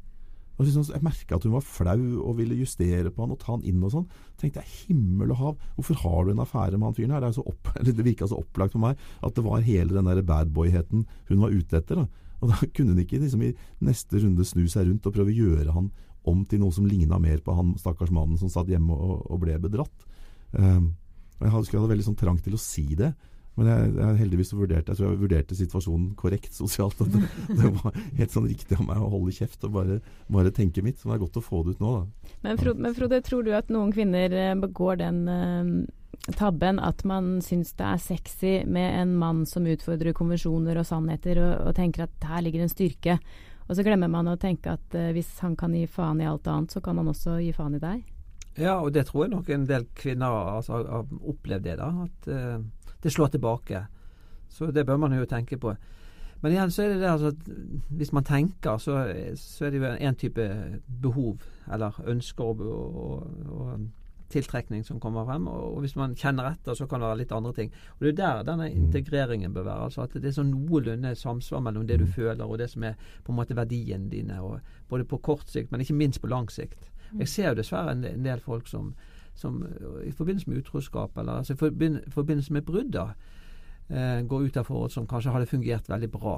Og 0.54 0.68
liksom, 0.68 0.84
jeg 0.86 1.02
merka 1.02 1.34
at 1.34 1.44
hun 1.46 1.56
var 1.56 1.64
flau 1.66 2.02
og 2.22 2.36
ville 2.38 2.56
justere 2.60 3.10
på 3.10 3.24
han 3.24 3.32
og 3.34 3.40
ta 3.42 3.56
han 3.56 3.64
inn 3.66 3.82
og 3.82 3.90
sånn. 3.94 4.06
tenkte 4.38 4.62
jeg 4.62 4.86
himmel 4.86 5.32
og 5.34 5.40
hav, 5.40 5.56
hvorfor 5.74 5.98
har 6.04 6.24
du 6.24 6.30
en 6.30 6.44
affære 6.44 6.78
med 6.78 6.86
han 6.88 6.98
fyren 6.98 7.14
her? 7.16 7.24
Det, 7.24 7.42
opp, 7.42 7.72
det 7.86 8.06
virka 8.06 8.28
så 8.30 8.38
opplagt 8.38 8.76
for 8.76 8.84
meg 8.84 9.00
at 9.26 9.34
det 9.34 9.46
var 9.46 9.66
hele 9.66 9.96
den 9.96 10.10
der 10.10 10.22
badboy-heten 10.26 11.06
hun 11.30 11.42
var 11.42 11.54
ute 11.54 11.80
etter. 11.80 12.04
da. 12.04 12.30
Og 12.40 12.52
da 12.52 12.60
kunne 12.76 12.94
hun 12.94 13.02
ikke 13.02 13.18
liksom, 13.22 13.42
i 13.48 13.54
neste 13.84 14.22
runde 14.22 14.46
snu 14.46 14.66
seg 14.70 14.86
rundt 14.86 15.06
og 15.08 15.16
prøve 15.16 15.34
å 15.34 15.38
gjøre 15.42 15.74
han 15.74 15.90
om 16.30 16.44
til 16.48 16.62
noe 16.62 16.72
som 16.72 16.86
ligna 16.88 17.18
mer 17.20 17.42
på 17.44 17.52
han 17.56 17.74
stakkars 17.80 18.12
mannen 18.14 18.38
som 18.40 18.52
satt 18.52 18.70
hjemme 18.70 18.94
og, 18.94 19.26
og 19.26 19.42
ble 19.42 19.58
bedratt. 19.60 20.06
Um, 20.52 20.94
og 21.40 21.48
Jeg 21.48 21.52
hadde, 21.52 21.66
skulle 21.68 21.82
ha 21.82 21.90
veldig 21.90 22.06
sånn 22.06 22.20
trang 22.20 22.38
til 22.40 22.54
å 22.56 22.62
si 22.62 22.86
det, 22.98 23.10
men 23.54 23.68
jeg, 23.70 23.90
jeg 24.00 24.18
heldigvis 24.18 24.52
vurderte, 24.56 24.90
jeg 24.90 24.98
tror 24.98 25.12
jeg 25.12 25.20
vurderte 25.20 25.56
situasjonen 25.58 26.06
korrekt 26.18 26.56
sosialt. 26.56 26.98
Det, 26.98 27.20
det, 27.60 27.70
var 27.78 27.98
helt 28.18 28.34
sånn 28.34 28.48
riktig 28.50 28.78
av 28.78 28.86
meg 28.88 29.02
å 29.02 29.10
holde 29.12 29.34
kjeft 29.36 29.66
og 29.68 29.76
bare, 29.76 29.98
bare, 30.26 30.54
tenke 30.54 30.82
mitt. 30.82 30.98
Så 30.98 31.08
det 31.08 31.16
er 31.16 31.22
godt 31.22 31.38
å 31.38 31.44
få 31.44 31.62
det 31.62 31.76
ut 31.76 31.84
nå. 31.84 31.92
Da. 32.00 32.32
Men 32.46 32.58
Frode, 32.58 32.82
men 32.82 32.96
Frode 32.96 33.20
tror 33.26 33.46
du 33.46 33.52
at 33.54 33.70
noen 33.70 33.94
kvinner 33.94 34.34
eh, 34.34 34.56
begår 34.58 34.98
den 35.04 35.20
uh, 35.30 36.34
tabben 36.34 36.82
at 36.82 37.04
man 37.06 37.36
syns 37.46 37.74
det 37.78 37.86
er 37.86 38.02
sexy 38.02 38.54
med 38.66 38.98
en 39.04 39.14
mann 39.22 39.44
som 39.46 39.66
utfordrer 39.70 40.16
konvensjoner 40.18 40.80
og 40.80 40.88
sannheter, 40.90 41.38
og, 41.44 41.68
og 41.68 41.78
tenker 41.78 42.08
at 42.08 42.30
her 42.34 42.42
ligger 42.42 42.66
en 42.66 42.72
styrke. 42.74 43.20
Og 43.64 43.78
så 43.78 43.84
glemmer 43.86 44.10
man 44.12 44.28
å 44.28 44.38
tenke 44.40 44.74
at 44.74 44.98
uh, 44.98 45.12
hvis 45.14 45.30
han 45.46 45.54
kan 45.60 45.78
gi 45.78 45.86
faen 45.86 46.24
i 46.24 46.26
alt 46.26 46.50
annet, 46.50 46.74
så 46.74 46.82
kan 46.82 46.98
han 46.98 47.14
også 47.14 47.38
gi 47.38 47.54
faen 47.54 47.78
i 47.78 47.84
deg. 47.86 48.02
Ja, 48.58 48.76
og 48.78 48.92
det 48.94 49.08
tror 49.08 49.24
jeg 49.24 49.32
nok 49.32 49.48
en 49.50 49.66
del 49.66 49.86
kvinner 49.98 50.56
altså, 50.56 50.82
har 50.86 51.06
opplevd 51.26 51.64
det. 51.66 51.78
da, 51.78 51.90
At 52.04 52.28
uh, 52.30 52.83
det 53.04 53.12
slår 53.12 53.34
tilbake. 53.34 53.86
Så 54.48 54.70
det 54.72 54.86
bør 54.86 54.96
man 54.96 55.12
jo 55.12 55.26
tenke 55.28 55.58
på. 55.60 55.74
Men 56.44 56.52
igjen 56.52 56.70
så 56.70 56.82
er 56.84 56.88
det 56.92 57.00
det 57.00 57.08
altså 57.08 57.30
at 57.32 57.46
hvis 57.96 58.12
man 58.12 58.24
tenker, 58.24 58.78
så, 58.78 58.98
så 59.40 59.64
er 59.64 59.70
det 59.72 59.78
jo 59.80 59.92
en 59.92 60.16
type 60.20 60.48
behov 61.02 61.44
eller 61.72 62.00
ønsker 62.04 62.44
og, 62.44 62.60
og, 62.60 63.22
og, 63.48 63.86
tiltrekning 64.34 64.82
som 64.84 64.98
kommer 65.00 65.24
frem. 65.24 65.46
Og, 65.48 65.78
hvis 65.80 65.96
man 65.96 66.16
kjenner 66.18 66.50
etter, 66.50 66.74
så 66.74 66.88
kan 66.90 67.00
det 67.00 67.08
være 67.08 67.20
litt 67.22 67.32
andre 67.32 67.52
ting. 67.54 67.72
Og 67.94 68.04
Det 68.04 68.10
er 68.10 68.16
der 68.18 68.42
denne 68.50 68.68
mm. 68.68 68.76
integreringen 68.76 69.54
bør 69.54 69.62
være. 69.62 69.84
altså 69.84 70.02
At 70.02 70.16
det 70.18 70.28
er 70.28 70.36
sånn 70.36 70.50
noenlunde 70.50 71.14
samsvar 71.16 71.62
mellom 71.64 71.86
det 71.86 72.00
du 72.02 72.04
mm. 72.04 72.12
føler 72.12 72.44
og 72.44 72.58
det 72.58 72.70
som 72.72 72.82
er 72.82 72.96
på 73.24 73.32
en 73.32 73.38
måte 73.38 73.56
verdiene 73.56 74.10
dine. 74.10 74.40
Både 74.88 75.04
på 75.04 75.20
kort 75.22 75.48
sikt, 75.48 75.70
men 75.72 75.80
ikke 75.80 75.96
minst 75.96 76.20
på 76.20 76.32
lang 76.32 76.50
sikt. 76.50 76.90
Mm. 77.12 77.20
Jeg 77.20 77.28
ser 77.28 77.48
jo 77.52 77.60
dessverre 77.62 77.94
en 77.94 78.24
del 78.24 78.40
folk 78.40 78.68
som 78.68 78.92
som 79.34 79.62
i 80.04 80.10
forbindelse 80.10 80.50
med 80.50 80.58
utroskap, 80.58 81.18
eller 81.18 81.32
altså 81.32 81.54
i 81.54 81.56
forbindelse 82.10 82.52
med 82.52 82.62
brudd, 82.62 82.96
eh, 83.88 84.20
går 84.28 84.42
ut 84.42 84.56
av 84.56 84.64
forhold 84.64 84.90
som 84.90 85.06
kanskje 85.06 85.32
hadde 85.32 85.46
fungert 85.46 85.88
veldig 85.88 86.10
bra. 86.10 86.36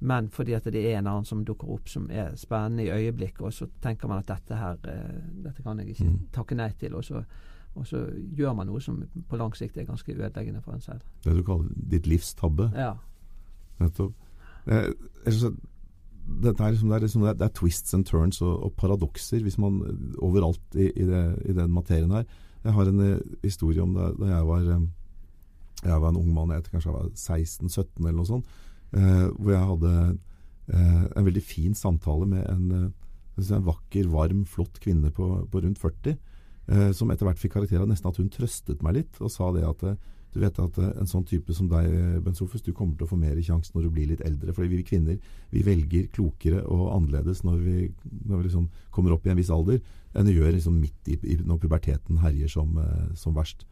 Men 0.00 0.30
fordi 0.30 0.52
at 0.52 0.64
det 0.64 0.92
er 0.92 0.98
en 0.98 1.06
annen 1.06 1.24
som 1.24 1.44
dukker 1.44 1.70
opp 1.74 1.88
som 1.88 2.10
er 2.10 2.36
spennende 2.36 2.84
i 2.84 2.90
øyeblikket, 2.90 3.40
og 3.40 3.52
så 3.52 3.66
tenker 3.82 4.08
man 4.08 4.18
at 4.18 4.28
dette 4.28 4.56
her 4.56 4.76
eh, 4.86 5.14
dette 5.44 5.62
kan 5.62 5.78
jeg 5.78 5.88
ikke 5.88 6.04
mm. 6.04 6.18
takke 6.32 6.54
nei 6.54 6.70
til. 6.78 6.94
Og 6.94 7.04
så, 7.04 7.22
og 7.74 7.86
så, 7.86 8.04
gjør 8.36 8.54
man 8.54 8.70
noe 8.70 8.80
som 8.80 9.02
på 9.28 9.36
lang 9.36 9.56
sikt 9.56 9.76
er 9.76 9.88
ganske 9.88 10.14
ødeleggende 10.14 10.62
for 10.62 10.72
en 10.72 10.80
selv. 10.80 11.00
Det 11.24 11.34
du 11.36 11.42
kaller 11.42 11.66
ditt 11.90 12.06
livs 12.06 12.34
tabbe? 12.34 12.70
Ja. 12.76 12.94
Nettopp. 13.80 14.14
Eh, 14.66 14.92
dette 15.26 15.50
er, 16.28 16.70
liksom, 16.72 16.88
det, 16.88 16.96
er 16.96 17.04
liksom, 17.06 17.24
det, 17.26 17.46
er, 17.46 17.54
twists 17.56 17.94
and 17.96 18.06
turns 18.06 18.40
og, 18.44 18.54
og 18.66 18.74
paradokser 18.78 19.42
hvis 19.44 19.58
man, 19.60 19.80
overalt 20.24 20.76
i, 20.76 20.90
i, 20.90 21.06
det, 21.08 21.24
i, 21.48 21.56
den 21.56 21.72
materien 21.74 22.12
her. 22.14 22.26
Jeg 22.64 22.74
har 22.76 22.90
en 22.90 23.00
uh, 23.00 23.34
historie 23.42 23.82
om 23.82 23.94
da, 23.96 24.10
jeg, 24.28 24.46
var, 24.48 24.70
um, 24.76 24.88
jeg 25.84 26.00
var 26.04 26.12
en 26.12 26.20
ung 26.20 26.30
mann, 26.34 26.54
jeg 26.54 26.66
kanskje 26.68 26.90
jeg 26.90 26.98
var 26.98 27.10
16-17 27.14 28.02
eller 28.02 28.18
noe 28.18 28.28
sånt, 28.28 28.56
eh, 28.92 29.26
hvor 29.38 29.52
jeg 29.54 29.68
hadde 29.68 29.92
eh, 30.74 31.04
en 31.06 31.26
veldig 31.28 31.42
fin 31.44 31.76
samtale 31.78 32.26
med 32.26 32.42
en, 32.50 32.88
en 33.38 33.66
vakker, 33.68 34.08
varm, 34.10 34.42
flott 34.48 34.80
kvinne 34.82 35.12
på, 35.14 35.28
på 35.52 35.62
rundt 35.62 35.78
40, 35.78 36.18
som 36.92 37.08
etter 37.08 37.24
hvert 37.24 37.38
fikk 37.40 37.54
karakter 37.54 37.80
av 37.80 37.86
nesten 37.88 38.10
at 38.10 38.18
hun 38.20 38.26
trøstet 38.28 38.82
meg 38.84 38.98
litt 38.98 39.20
og 39.24 39.30
sa 39.32 39.46
det 39.54 39.62
at 39.64 39.84
du 40.34 40.40
vet 40.42 40.58
at 40.60 40.78
eh, 40.78 40.90
en 41.00 41.08
sånn 41.08 41.26
type 41.28 41.54
som 41.56 41.68
deg, 41.70 41.88
Bent 42.24 42.38
Sofus, 42.38 42.64
du 42.64 42.72
kommer 42.76 42.96
til 42.96 43.06
å 43.06 43.10
få 43.10 43.18
mer 43.20 43.38
sjanse 43.44 43.72
når 43.74 43.86
du 43.86 43.92
blir 43.94 44.10
litt 44.10 44.24
eldre. 44.26 44.54
Fordi 44.56 44.68
vi 44.72 44.82
kvinner 44.86 45.16
vi 45.52 45.62
velger 45.66 46.10
klokere 46.14 46.64
og 46.66 46.90
annerledes 46.96 47.44
når 47.46 47.62
vi, 47.64 47.78
når 48.24 48.42
vi 48.42 48.48
liksom 48.48 48.68
kommer 48.94 49.14
opp 49.14 49.26
i 49.26 49.32
en 49.32 49.40
viss 49.40 49.52
alder, 49.54 49.80
enn 50.14 50.28
vi 50.28 50.36
gjør 50.36 50.54
liksom 50.56 50.76
midt 50.80 51.08
i, 51.12 51.38
når 51.44 51.60
puberteten 51.62 52.20
herjer 52.22 52.50
som, 52.52 52.76
uh, 52.80 53.08
som 53.16 53.36
verst. 53.36 53.64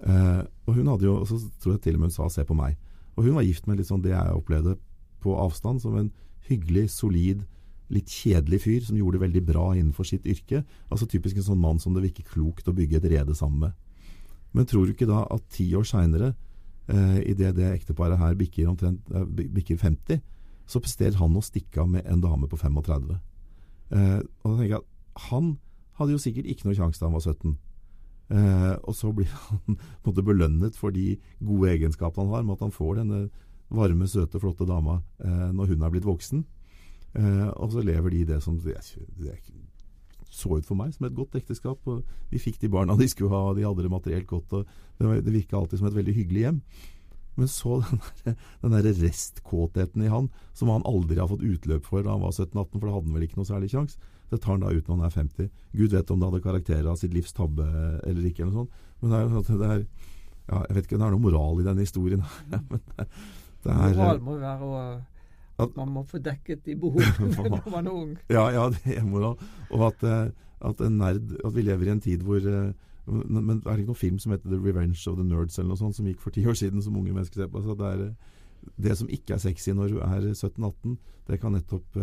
Eh, 0.00 0.42
og 0.64 0.76
hun 0.76 0.88
hadde 0.88 1.04
jo, 1.04 1.18
så 1.28 1.38
tror 1.60 1.76
jeg 1.76 1.84
til 1.84 1.98
og 1.98 2.00
med 2.00 2.10
hun 2.10 2.16
sa 2.16 2.28
'se 2.28 2.44
på 2.44 2.56
meg'. 2.56 2.76
Og 3.16 3.24
hun 3.24 3.34
var 3.34 3.44
gift 3.44 3.66
med 3.66 3.76
litt 3.76 3.86
sånn 3.86 4.02
det 4.02 4.12
jeg 4.12 4.32
opplevde 4.32 4.78
på 5.20 5.36
avstand, 5.36 5.80
som 5.80 5.96
en 5.96 6.10
hyggelig, 6.48 6.90
solid, 6.90 7.44
litt 7.90 8.06
kjedelig 8.06 8.60
fyr 8.60 8.80
som 8.86 8.96
gjorde 8.96 9.18
det 9.18 9.26
veldig 9.26 9.46
bra 9.46 9.74
innenfor 9.74 10.06
sitt 10.06 10.24
yrke. 10.24 10.64
Altså 10.90 11.06
typisk 11.06 11.36
en 11.36 11.42
sånn 11.42 11.60
mann 11.60 11.78
som 11.78 11.94
det 11.94 12.02
virker 12.02 12.22
klokt 12.22 12.68
å 12.68 12.72
bygge 12.72 12.96
et 12.96 13.10
rede 13.10 13.34
sammen 13.34 13.58
med. 13.58 13.72
Men 14.52 14.66
tror 14.66 14.86
du 14.86 14.94
ikke 14.94 15.08
da 15.08 15.24
at 15.30 15.46
ti 15.52 15.68
år 15.78 15.86
seinere, 15.86 16.34
eh, 16.90 17.18
idet 17.30 17.54
det 17.56 17.70
ekteparet 17.70 18.18
her 18.18 18.34
bikker, 18.34 18.68
omtrent, 18.68 19.00
eh, 19.14 19.24
bikker 19.24 19.78
50, 19.78 20.20
så 20.66 20.80
presterer 20.82 21.18
han 21.18 21.36
å 21.36 21.42
stikke 21.42 21.82
av 21.82 21.88
med 21.88 22.06
en 22.06 22.20
dame 22.20 22.46
på 22.50 22.58
35. 22.58 23.18
Eh, 23.90 24.20
og 24.44 24.46
da 24.46 24.56
tenker 24.56 24.74
jeg 24.74 24.80
at 24.80 25.26
han 25.30 25.58
hadde 25.98 26.14
jo 26.14 26.22
sikkert 26.22 26.46
ikke 26.46 26.68
noe 26.68 26.78
sjanse 26.78 27.00
da 27.00 27.08
han 27.08 27.16
var 27.18 27.26
17. 27.26 27.56
Eh, 28.30 28.74
og 28.86 28.94
så 28.94 29.10
blir 29.14 29.30
han 29.50 29.78
måte, 30.06 30.22
belønnet 30.22 30.78
for 30.78 30.94
de 30.94 31.18
gode 31.42 31.72
egenskapene 31.74 32.28
han 32.28 32.34
har, 32.34 32.46
med 32.46 32.58
at 32.58 32.66
han 32.68 32.74
får 32.74 33.00
denne 33.02 33.24
varme, 33.70 34.06
søte, 34.10 34.40
flotte 34.42 34.66
dama 34.66 35.00
eh, 35.22 35.50
når 35.54 35.74
hun 35.74 35.86
er 35.86 35.94
blitt 35.94 36.08
voksen. 36.08 36.44
Eh, 37.18 37.48
og 37.56 37.74
så 37.74 37.82
lever 37.82 38.14
de 38.14 38.24
det 38.34 38.40
som 38.42 38.58
det, 38.62 38.78
det, 39.18 39.38
så 40.30 40.60
ut 40.60 40.66
for 40.66 40.78
meg 40.78 40.94
som 40.94 41.06
et 41.08 41.16
godt 41.16 41.34
ekteskap. 41.38 41.82
og 41.90 42.06
Vi 42.30 42.40
fikk 42.42 42.60
de 42.62 42.70
barna 42.72 42.96
de 42.98 43.08
skulle 43.10 43.34
ha, 43.34 43.52
de 43.56 43.66
hadde 43.66 43.84
det 43.84 43.92
materielt 43.92 44.30
godt. 44.30 44.52
og 44.52 44.66
Det, 44.98 45.24
det 45.26 45.34
virka 45.34 45.58
alltid 45.58 45.82
som 45.82 45.90
et 45.90 45.98
veldig 45.98 46.14
hyggelig 46.16 46.46
hjem. 46.46 46.62
Men 47.40 47.48
så 47.48 47.80
den 48.24 48.36
der, 48.74 48.82
der 48.82 49.02
restkåtheten 49.02 50.02
i 50.04 50.12
han, 50.12 50.30
som 50.52 50.70
han 50.72 50.86
aldri 50.86 51.18
har 51.18 51.30
fått 51.30 51.46
utløp 51.46 51.86
for 51.88 52.04
da 52.04 52.14
han 52.14 52.24
var 52.24 52.34
17-18, 52.34 52.78
for 52.78 52.86
da 52.86 52.94
hadde 52.94 53.10
han 53.10 53.18
vel 53.18 53.26
ikke 53.26 53.40
noe 53.40 53.50
særlig 53.50 53.70
sjanse. 53.74 54.00
Det 54.30 54.38
tar 54.38 54.54
han 54.54 54.62
da 54.62 54.70
ut 54.70 54.86
når 54.86 54.96
han 54.96 55.06
er 55.08 55.14
50. 55.16 55.50
Gud 55.74 55.94
vet 55.96 56.10
om 56.10 56.20
det 56.20 56.28
hadde 56.30 56.44
karakterer 56.44 56.90
av 56.90 56.98
sitt 57.00 57.14
livs 57.14 57.34
tabbe 57.34 57.66
eller 58.06 58.26
ikke. 58.28 58.44
eller 58.44 58.54
noe 58.54 58.66
sånt. 58.66 58.88
Men 59.00 59.14
det 59.14 59.20
er, 59.20 59.54
det 59.62 59.70
er 59.70 59.80
ja, 60.50 60.60
Jeg 60.68 60.76
vet 60.76 60.84
ikke 60.86 60.98
om 60.98 61.02
det 61.02 61.08
er 61.08 61.16
noe 61.16 61.24
moral 61.24 61.62
i 61.62 61.66
denne 61.66 61.86
historien. 61.86 62.22
men 62.52 62.84
det, 62.92 63.08
det 63.64 63.72
er, 63.72 63.96
moral 63.96 64.22
må 64.26 64.36
være 64.38 64.68
å 64.68 64.84
at 65.62 65.76
man 65.76 65.90
må 65.94 66.04
få 66.08 66.20
dekket 66.22 66.64
de 66.66 66.76
behovene 66.80 67.48
når 67.54 67.70
man 67.72 67.86
er 67.86 67.96
ung. 67.96 68.14
Ja, 68.30 68.46
ja, 68.54 68.68
det 68.74 68.96
er 68.96 69.04
moral. 69.06 69.36
Og 69.70 69.86
at, 69.90 70.04
eh, 70.06 70.30
at, 70.60 70.80
en 70.84 70.98
nerd 71.00 71.36
At 71.44 71.54
vi 71.56 71.62
lever 71.62 71.88
i 71.88 71.92
en 71.94 72.02
tid 72.04 72.24
hvor 72.26 72.36
eh, 72.36 72.72
Men 73.06 73.50
er 73.50 73.62
det 73.64 73.78
ikke 73.80 73.92
noen 73.92 74.02
film 74.02 74.18
som 74.22 74.34
heter 74.34 74.50
The 74.50 74.60
Revenge 74.60 75.00
of 75.10 75.16
the 75.18 75.24
Nerds 75.26 75.58
eller 75.58 75.72
noe 75.72 75.80
sånt, 75.80 75.96
som 75.96 76.06
gikk 76.06 76.20
for 76.20 76.34
ti 76.34 76.44
år 76.46 76.58
siden, 76.58 76.82
som 76.82 76.96
unge 76.96 77.14
mennesker 77.14 77.42
ser 77.42 77.50
på? 77.50 77.62
Så 77.64 77.74
det, 77.78 77.92
er, 77.94 78.04
eh, 78.10 78.72
det 78.76 78.98
som 78.98 79.08
ikke 79.10 79.34
er 79.34 79.42
sexy 79.42 79.74
når 79.74 79.94
du 79.94 80.02
er 80.04 80.28
17-18, 80.34 80.98
det 81.30 81.40
kan 81.40 81.54
nettopp 81.54 81.96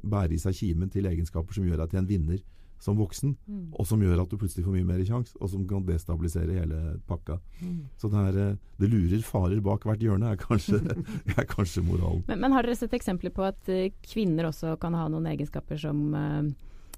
bære 0.00 0.34
i 0.34 0.40
seg 0.40 0.56
kimen 0.56 0.90
til 0.90 1.06
egenskaper 1.06 1.54
som 1.54 1.66
gjør 1.68 1.84
at 1.84 1.92
jeg 1.92 2.00
er 2.00 2.04
en 2.04 2.08
vinner 2.08 2.40
som 2.80 2.96
voksen, 2.96 3.34
mm. 3.46 3.64
og 3.76 3.86
som 3.86 4.00
gjør 4.00 4.22
at 4.22 4.30
du 4.30 4.38
plutselig 4.40 4.64
får 4.64 4.76
mye 4.78 4.88
mer 4.88 5.02
sjanse, 5.04 5.36
og 5.36 5.50
som 5.52 5.66
kan 5.68 5.84
destabilisere 5.84 6.56
hele 6.56 6.78
pakka. 7.08 7.36
Mm. 7.60 7.76
Så 8.00 8.08
det, 8.12 8.22
er, 8.30 8.38
eh, 8.40 8.56
det 8.80 8.88
lurer 8.88 9.24
farer 9.26 9.60
bak 9.64 9.84
hvert 9.88 10.04
hjørne, 10.04 10.32
er 10.32 10.40
kanskje, 10.40 10.80
er 11.36 11.48
kanskje 11.50 11.84
moralen. 11.84 12.24
Men, 12.30 12.40
men, 12.40 12.56
har 12.56 12.64
dere 12.64 12.78
sett 12.80 12.96
eksempler 12.96 13.34
på 13.36 13.44
at 13.44 13.68
uh, 13.68 13.86
kvinner 14.08 14.48
også 14.48 14.74
kan 14.80 14.96
ha 14.96 15.06
noen 15.12 15.28
egenskaper 15.28 15.80
som 15.80 16.00
uh, 16.16 16.48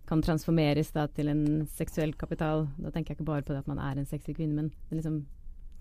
kan 0.07 0.23
transformeres 0.23 0.95
da 0.95 1.09
til 1.11 1.33
en 1.33 1.45
seksuell 1.75 2.15
kapital. 2.19 2.69
Da 2.79 2.95
tenker 2.95 3.13
jeg 3.13 3.21
ikke 3.21 3.31
bare 3.33 3.47
på 3.47 3.57
det 3.57 3.65
at 3.65 3.71
man 3.71 3.83
er 3.83 3.99
en 3.99 4.09
sexy 4.09 4.37
kvinne, 4.39 4.69
men 4.69 4.95
liksom 4.95 5.25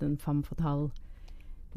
den 0.02 0.18
femme 0.18 0.42
fatale, 0.48 0.90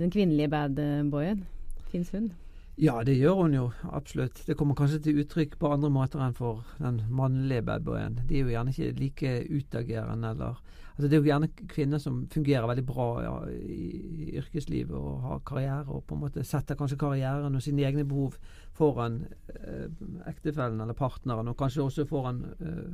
den 0.01 0.13
kvinnelige 0.13 0.49
bad 0.49 0.81
boyen. 1.13 1.45
Fins 1.93 2.09
hun? 2.15 2.33
Ja, 2.77 2.97
det 3.07 3.15
gjør 3.15 3.45
hun 3.45 3.53
jo, 3.55 3.69
absolutt. 3.95 4.41
Det 4.49 4.57
kommer 4.59 4.75
kanskje 4.75 4.99
til 5.05 5.21
uttrykk 5.23 5.59
på 5.61 5.69
andre 5.71 5.93
måter 5.95 6.23
enn 6.25 6.35
for 6.35 6.65
den 6.83 7.05
mannlige 7.07 7.63
babyen. 7.63 8.19
De 8.27 8.41
er 8.41 8.49
jo 8.49 8.55
gjerne 8.55 8.75
ikke 8.75 8.95
like 8.99 9.35
utagerende 9.51 10.33
eller 10.35 10.63
Altså 10.95 11.09
Det 11.09 11.17
er 11.17 11.23
jo 11.25 11.27
gjerne 11.27 11.67
kvinner 11.67 11.99
som 11.99 12.21
fungerer 12.31 12.69
veldig 12.71 12.85
bra 12.87 13.07
ja, 13.25 13.33
i, 13.51 14.29
yrkeslivet 14.39 14.95
og 14.95 15.25
har 15.27 15.41
karriere, 15.47 15.89
og 15.91 16.05
på 16.07 16.15
en 16.15 16.21
måte 16.23 16.45
setter 16.47 16.79
kanskje 16.79 17.01
karrieren 17.01 17.59
og 17.59 17.65
sine 17.65 17.83
egne 17.83 18.05
behov 18.07 18.37
foran 18.79 19.25
eh, 19.51 19.89
ektefellen 20.31 20.79
eller 20.85 20.95
partneren, 20.95 21.51
og 21.51 21.59
kanskje 21.59 21.83
også 21.83 22.07
foran 22.07 22.45
eh, 22.61 22.85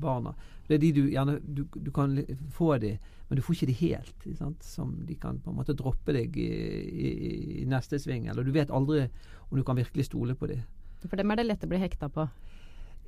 barna. 0.00 0.32
Det 0.70 0.76
er 0.76 0.82
de 0.84 0.90
du 0.94 1.00
gjerne 1.10 1.32
du, 1.42 1.64
du 1.74 1.90
kan 1.90 2.12
få 2.54 2.76
de, 2.78 2.92
men 3.26 3.38
du 3.38 3.42
får 3.42 3.56
ikke 3.56 3.70
de 3.72 3.78
helt. 3.80 4.26
Sant? 4.38 4.62
Som 4.62 4.92
de 5.08 5.16
kan 5.18 5.40
på 5.42 5.50
en 5.50 5.58
måte 5.58 5.74
droppe 5.74 6.14
deg 6.14 6.36
i, 6.38 6.46
i, 6.46 7.08
i 7.62 7.64
neste 7.66 7.98
sving. 7.98 8.28
Eller 8.30 8.46
du 8.46 8.52
vet 8.54 8.70
aldri 8.70 9.08
om 9.48 9.58
du 9.58 9.64
kan 9.66 9.80
virkelig 9.80 10.06
stole 10.06 10.38
på 10.38 10.46
de. 10.46 10.60
For 11.02 11.18
dem 11.18 11.34
er 11.34 11.40
det 11.40 11.48
lett 11.48 11.66
å 11.66 11.70
bli 11.72 11.80
hekta 11.82 12.06
på? 12.14 12.28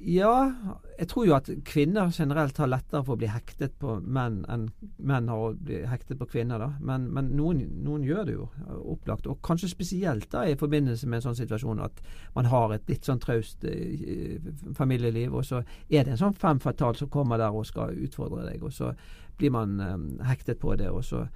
Ja, 0.02 0.50
jeg 0.98 1.08
tror 1.10 1.26
jo 1.28 1.34
at 1.36 1.48
kvinner 1.66 2.10
generelt 2.10 2.56
har 2.58 2.70
lettere 2.70 3.04
for 3.06 3.14
å 3.14 3.20
bli 3.20 3.28
hektet 3.30 3.76
på 3.78 3.96
menn 4.02 4.40
enn 4.50 4.64
menn 4.98 5.28
har 5.30 5.44
å 5.44 5.52
bli 5.54 5.82
hektet 5.86 6.18
på 6.18 6.26
kvinner. 6.32 6.58
da. 6.58 6.72
Men, 6.80 7.06
men 7.14 7.30
noen, 7.38 7.62
noen, 7.84 8.02
gjør 8.06 8.26
det 8.26 8.34
jo, 8.34 8.48
opplagt. 8.94 9.28
Og 9.30 9.38
kanskje 9.46 9.70
spesielt 9.70 10.28
da 10.32 10.44
i 10.48 10.58
forbindelse 10.58 11.06
med 11.06 11.20
en 11.20 11.26
sånn 11.28 11.38
situasjon 11.38 11.84
at 11.86 12.02
man 12.34 12.50
har 12.50 12.74
et 12.74 12.90
litt 12.90 13.06
sånn 13.06 13.22
traust 13.22 13.64
eh, 13.68 14.42
familieliv, 14.78 15.34
og 15.38 15.46
så 15.46 15.62
er 15.88 16.02
det 16.02 16.16
en 16.16 16.22
sånn 16.24 16.38
fem 16.38 16.62
fatal 16.62 16.98
som 16.98 17.10
kommer 17.12 17.38
der 17.38 17.54
og 17.54 17.68
skal 17.68 17.94
utfordre 17.94 18.48
deg, 18.50 18.62
og 18.62 18.74
så 18.74 18.92
blir 19.38 19.54
man 19.54 19.78
eh, 19.80 19.96
hektet 20.32 20.58
på 20.62 20.74
det, 20.78 20.90
og 20.90 21.06
så 21.06 21.26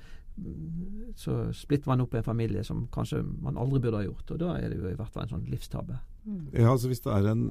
så 1.16 1.52
splitter 1.56 1.88
man 1.88 2.02
opp 2.04 2.14
en 2.14 2.24
familie 2.24 2.60
som 2.64 2.82
kanskje 2.92 3.22
man 3.24 3.56
aldri 3.56 3.78
burde 3.80 4.02
ha 4.02 4.04
gjort. 4.04 4.34
Og 4.34 4.40
da 4.42 4.50
er 4.58 4.68
det 4.68 4.80
jo 4.82 4.90
i 4.90 4.96
hvert 4.98 5.12
fall 5.14 5.24
en 5.24 5.30
sånn 5.30 5.46
livstabbe. 5.48 5.96
Mm. 6.26 6.42
Ja, 6.52 6.74
altså 6.74 6.90
hvis 6.90 7.00
det 7.00 7.14
er 7.14 7.30
en 7.30 7.46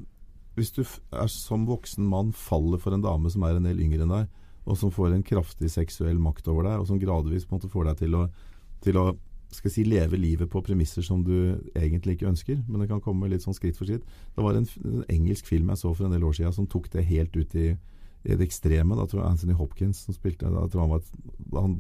hvis 0.56 0.72
du 0.76 0.82
er 0.86 1.30
som 1.32 1.68
voksen 1.68 2.08
mann 2.08 2.32
faller 2.36 2.80
for 2.82 2.96
en 2.96 3.04
dame 3.04 3.32
som 3.32 3.44
er 3.44 3.58
en 3.58 3.68
del 3.68 3.82
yngre 3.84 4.06
enn 4.06 4.14
deg, 4.14 4.42
og 4.66 4.80
som 4.80 4.94
får 4.94 5.14
en 5.14 5.26
kraftig 5.26 5.70
seksuell 5.70 6.18
makt 6.22 6.48
over 6.50 6.66
deg, 6.66 6.82
og 6.82 6.90
som 6.90 7.00
gradvis 7.02 7.46
på 7.46 7.54
en 7.54 7.60
måte 7.60 7.72
får 7.72 7.90
deg 7.90 8.00
til 8.02 8.18
å, 8.18 8.24
til 8.86 9.00
å 9.02 9.06
skal 9.56 9.72
si, 9.72 9.84
leve 9.88 10.18
livet 10.20 10.50
på 10.52 10.62
premisser 10.66 11.06
som 11.06 11.22
du 11.24 11.36
egentlig 11.78 12.18
ikke 12.18 12.30
ønsker, 12.32 12.62
men 12.68 12.82
det 12.82 12.90
kan 12.90 13.04
komme 13.04 13.30
litt 13.32 13.46
sånn 13.46 13.56
skritt 13.56 13.78
for 13.80 13.88
skritt. 13.88 14.06
Det 14.36 14.44
var 14.44 14.58
en, 14.58 14.68
en 14.84 15.04
engelsk 15.12 15.48
film 15.48 15.70
jeg 15.72 15.82
så 15.82 15.92
for 15.94 16.08
en 16.08 16.16
del 16.16 16.26
år 16.28 16.38
siden 16.38 16.56
som 16.56 16.70
tok 16.72 16.90
det 16.96 17.06
helt 17.08 17.36
ut 17.38 17.56
i, 17.60 17.68
i 18.26 18.34
det 18.34 18.48
ekstreme. 18.48 18.98
Da 18.98 19.06
tror 19.08 19.22
jeg 19.22 19.30
Anthony 19.30 19.58
Hopkins 19.60 20.02
som 20.08 20.18
spilte 20.18 20.52
da 20.52 20.66
tror 20.72 20.86
han 20.86 20.96
var, 20.96 21.06
han, 21.60 21.78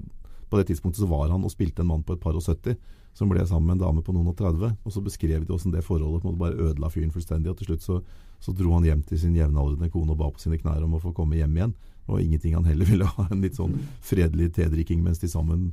På 0.52 0.60
det 0.60 0.70
tidspunktet 0.70 1.02
så 1.02 1.10
var 1.10 1.34
han 1.34 1.44
og 1.44 1.54
spilte 1.54 1.84
en 1.84 1.90
mann 1.90 2.06
på 2.06 2.16
et 2.16 2.24
par 2.24 2.38
og 2.38 2.46
70 2.46 2.78
som 3.16 3.32
ble 3.32 3.44
sammen 3.48 3.70
med 3.70 3.78
en 3.78 3.88
dame 3.88 4.04
på 4.04 4.12
noen 4.12 4.28
og 4.34 4.38
30. 4.38 4.76
Og 4.84 4.92
så 4.92 5.02
beskrev 5.04 5.46
de 5.46 5.52
hvordan 5.52 5.72
det 5.72 5.86
forholdet 5.88 6.22
på 6.22 6.28
en 6.28 6.34
måte 6.34 6.44
bare 6.44 6.70
ødela 6.70 6.92
fyren 6.92 7.14
fullstendig. 7.16 7.52
Og 7.52 7.60
til 7.60 7.72
slutt 7.72 7.86
så 7.86 8.02
så 8.46 8.54
dro 8.54 8.76
han 8.76 8.86
hjem 8.86 9.02
til 9.10 9.18
sin 9.18 9.36
jevnaldrende 9.38 9.90
kone 9.90 10.14
og 10.14 10.20
ba 10.20 10.30
på 10.30 10.44
sine 10.44 10.60
knær 10.62 10.84
om 10.86 10.98
å 10.98 11.02
få 11.02 11.16
komme 11.18 11.40
hjem 11.40 11.56
igjen. 11.58 11.72
Og 12.06 12.22
ingenting 12.22 12.54
han 12.54 12.68
heller 12.70 12.86
ville 12.86 13.08
ha. 13.10 13.26
En 13.34 13.42
litt 13.42 13.58
sånn 13.58 13.80
fredelig 14.06 14.52
tedrikking 14.60 15.02
mens 15.02 15.24
de 15.24 15.30
sammen 15.32 15.72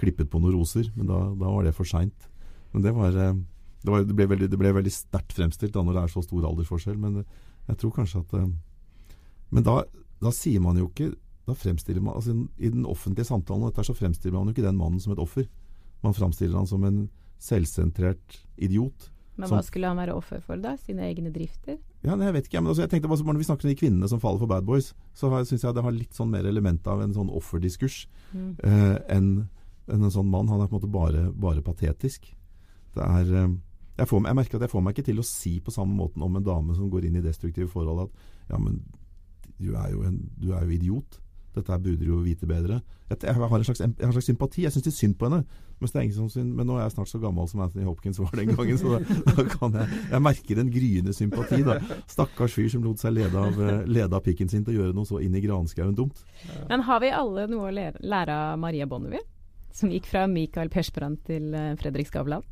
klippet 0.00 0.28
på 0.32 0.40
noen 0.42 0.58
roser. 0.58 0.90
Men 0.98 1.08
da, 1.08 1.22
da 1.40 1.52
var 1.54 1.64
det 1.64 1.72
for 1.76 1.88
seint. 1.88 2.28
Men 2.74 2.84
det 2.84 2.92
var, 2.96 3.16
eh, 3.16 3.38
det, 3.80 3.88
var, 3.88 4.04
det, 4.04 4.16
ble 4.18 4.26
veldig, 4.34 4.50
det 4.52 4.60
ble 4.60 4.74
veldig 4.76 4.92
sterkt 4.92 5.32
fremstilt 5.38 5.72
da 5.76 5.84
når 5.86 5.96
det 5.96 6.02
er 6.04 6.12
så 6.12 6.24
stor 6.26 6.50
aldersforskjell. 6.50 7.00
Men 7.00 7.22
eh, 7.22 7.40
jeg 7.70 7.80
tror 7.80 7.96
kanskje 7.96 8.20
at 8.26 8.36
eh, 8.36 8.52
Men 9.50 9.66
da, 9.66 9.80
da 10.20 10.34
sier 10.34 10.60
man 10.62 10.76
jo 10.78 10.90
ikke 10.90 11.14
da 11.48 11.56
fremstiller 11.56 12.04
man, 12.04 12.14
altså 12.20 12.36
I 12.60 12.68
den 12.70 12.84
offentlige 12.86 13.26
samtalen 13.26 13.64
dette, 13.66 13.82
så 13.82 13.96
fremstiller 13.96 14.36
man 14.36 14.50
jo 14.50 14.54
ikke 14.54 14.66
den 14.68 14.78
mannen 14.78 15.00
som 15.02 15.16
et 15.16 15.22
offer. 15.22 15.48
Man 16.04 16.14
fremstiller 16.14 16.60
han 16.60 16.68
som 16.68 16.84
en 16.86 17.00
selvsentrert 17.40 18.36
idiot 18.60 19.08
men 19.40 19.50
hva 19.52 19.60
skulle 19.64 19.90
han 19.90 20.00
være 20.00 20.16
offer 20.16 20.42
for, 20.44 20.60
da? 20.60 20.74
Sine 20.80 21.06
egne 21.08 21.32
drifter? 21.34 21.78
Ja, 22.04 22.16
jeg 22.16 22.34
vet 22.36 22.48
ikke. 22.48 22.60
men 22.62 22.72
altså, 22.72 22.84
jeg 22.86 22.92
tenkte 22.94 23.08
Når 23.08 23.40
vi 23.40 23.46
snakker 23.48 23.66
om 23.68 23.72
de 23.72 23.80
kvinnene 23.80 24.08
som 24.08 24.20
faller 24.20 24.40
for 24.40 24.50
bad 24.50 24.64
boys, 24.68 24.92
så 25.14 25.30
syns 25.44 25.64
jeg 25.64 25.76
det 25.76 25.84
har 25.84 25.96
litt 25.96 26.16
sånn 26.16 26.30
mer 26.32 26.46
element 26.48 26.86
av 26.88 27.02
en 27.04 27.16
sånn 27.16 27.32
offerdiskurs 27.32 28.06
mm. 28.32 28.52
eh, 28.64 28.98
enn 29.16 29.32
en, 29.90 30.04
en 30.04 30.12
sånn 30.12 30.30
mann. 30.30 30.48
Han 30.48 30.62
er 30.62 30.70
på 30.70 30.76
en 30.76 30.80
måte 30.80 30.92
bare, 30.92 31.26
bare 31.34 31.64
patetisk. 31.66 32.30
Det 32.94 33.04
er 33.04 33.34
eh, 33.42 33.50
jeg, 34.00 34.08
får, 34.08 34.22
jeg, 34.24 34.38
merker 34.38 34.58
at 34.58 34.64
jeg 34.64 34.72
får 34.72 34.84
meg 34.84 34.96
ikke 34.96 35.08
til 35.10 35.20
å 35.20 35.26
si 35.26 35.56
på 35.60 35.74
samme 35.74 35.96
måten 35.96 36.24
om 36.24 36.36
en 36.38 36.46
dame 36.46 36.76
som 36.76 36.88
går 36.92 37.08
inn 37.08 37.18
i 37.20 37.24
destruktive 37.24 37.68
forhold 37.68 38.06
at 38.06 38.22
ja, 38.52 38.60
men 38.60 38.80
du 39.60 39.74
er 39.76 39.90
jo, 39.92 40.04
en, 40.08 40.22
du 40.40 40.54
er 40.56 40.64
jo 40.64 40.76
idiot. 40.76 41.18
Dette 41.54 41.78
burde 41.82 41.98
du 41.98 42.06
jo 42.12 42.20
vite 42.22 42.46
bedre. 42.46 42.80
Jeg, 43.10 43.34
har 43.34 43.56
en 43.56 43.64
slags, 43.66 43.80
jeg 43.82 43.90
har 43.98 44.06
en 44.06 44.14
slags 44.14 44.28
sympati. 44.30 44.62
Jeg 44.62 44.72
syns 44.74 44.86
er 44.86 44.94
synd 44.94 45.16
på 45.18 45.26
henne. 45.26 45.42
Men, 45.80 46.10
men, 46.54 46.66
nå 46.68 46.76
er 46.76 46.84
jeg 46.84 46.92
snart 46.94 47.10
så 47.10 47.18
gammel 47.22 47.48
som 47.48 47.62
Anthony 47.64 47.86
Hopkins 47.88 48.20
var 48.20 48.34
den 48.36 48.52
gangen, 48.52 48.78
så 48.78 48.98
da, 48.98 49.16
da 49.32 49.46
kan 49.48 49.74
jeg 49.78 49.98
Jeg 50.10 50.22
merker 50.22 50.60
en 50.60 50.70
gryende 50.70 51.14
sympati. 51.16 51.62
da. 51.66 51.78
Stakkars 52.10 52.54
fyr 52.54 52.68
som 52.70 52.84
lot 52.84 53.02
seg 53.02 53.16
lede 53.16 53.34
av, 53.34 53.58
eh, 53.64 53.82
lede 53.88 54.16
av 54.16 54.22
pikken 54.26 54.52
sin 54.52 54.64
til 54.66 54.76
å 54.76 54.78
gjøre 54.82 54.96
noe 54.98 55.08
så 55.08 55.22
inn 55.24 55.34
i 55.34 55.42
granskauen 55.42 55.96
dumt. 55.96 56.22
Men 56.68 56.84
har 56.86 57.02
vi 57.02 57.10
alle 57.16 57.48
noe 57.50 57.70
å 57.70 57.74
lære 57.74 58.40
av 58.52 58.60
Maria 58.60 58.86
Bonnevie? 58.86 59.24
Som 59.74 59.90
gikk 59.94 60.06
fra 60.10 60.26
Michael 60.30 60.70
Persbrandt 60.70 61.24
til 61.30 61.54
eh, 61.54 61.74
Fredrik 61.80 62.10
Skavlan? 62.10 62.44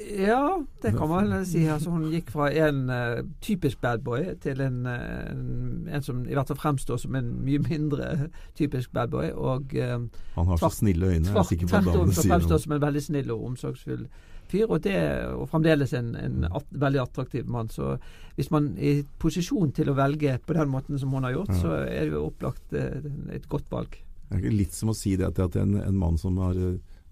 Ja, 0.00 0.64
det 0.82 0.92
kan 0.96 1.08
man 1.08 1.46
si. 1.46 1.64
Altså, 1.66 1.90
hun 1.90 2.08
gikk 2.10 2.30
fra 2.32 2.48
en 2.68 2.90
uh, 2.90 3.20
typisk 3.44 3.80
badboy 3.80 4.24
til 4.42 4.60
en, 4.64 4.86
uh, 4.86 5.30
en, 5.30 5.88
en, 5.92 6.02
som 6.02 6.24
i 6.24 6.34
hvert 6.34 6.48
fall 6.48 6.58
fremstår 6.58 7.00
som 7.02 7.16
en 7.16 7.30
mye 7.44 7.60
mindre 7.62 8.28
typisk 8.58 8.92
badboy. 8.92 9.30
Og 9.36 9.74
uh, 9.76 10.06
Han 10.34 10.46
har 10.52 10.56
så 10.56 10.68
snille 10.72 11.06
øyne. 11.06 11.26
jeg 11.28 11.36
er 11.36 11.66
på 11.66 11.76
at 11.76 11.84
damene 11.86 12.14
sier 12.14 12.32
fremstår 12.32 12.62
som 12.64 12.76
en 12.76 12.84
veldig 12.86 13.02
snill 13.02 13.34
og 13.34 13.44
omsorgsfull 13.50 14.06
fyr. 14.48 14.66
Og, 14.68 14.80
det, 14.84 14.96
og 15.36 15.48
fremdeles 15.52 15.92
en, 15.98 16.14
en 16.16 16.46
at, 16.48 16.64
veldig 16.70 17.02
attraktiv 17.02 17.48
mann. 17.48 17.68
Så 17.68 17.96
hvis 18.36 18.50
man 18.50 18.72
er 18.78 19.02
i 19.02 19.04
posisjon 19.18 19.72
til 19.76 19.92
å 19.92 19.98
velge 19.98 20.38
på 20.46 20.56
den 20.56 20.72
måten 20.72 20.98
som 20.98 21.12
hun 21.12 21.28
har 21.28 21.36
gjort, 21.36 21.52
ja. 21.52 21.60
så 21.60 21.76
er 21.84 22.08
det 22.08 22.16
jo 22.16 22.24
opplagt 22.30 22.72
et 22.74 23.48
godt 23.48 23.70
valg. 23.70 24.00
Det 24.32 24.40
er 24.40 24.56
litt 24.56 24.72
som 24.72 24.88
å 24.88 24.96
si 24.96 25.14
det 25.20 25.28
at 25.28 25.60
en, 25.60 25.76
en 25.76 25.98
mann 26.00 26.16
som 26.18 26.38
har 26.40 26.56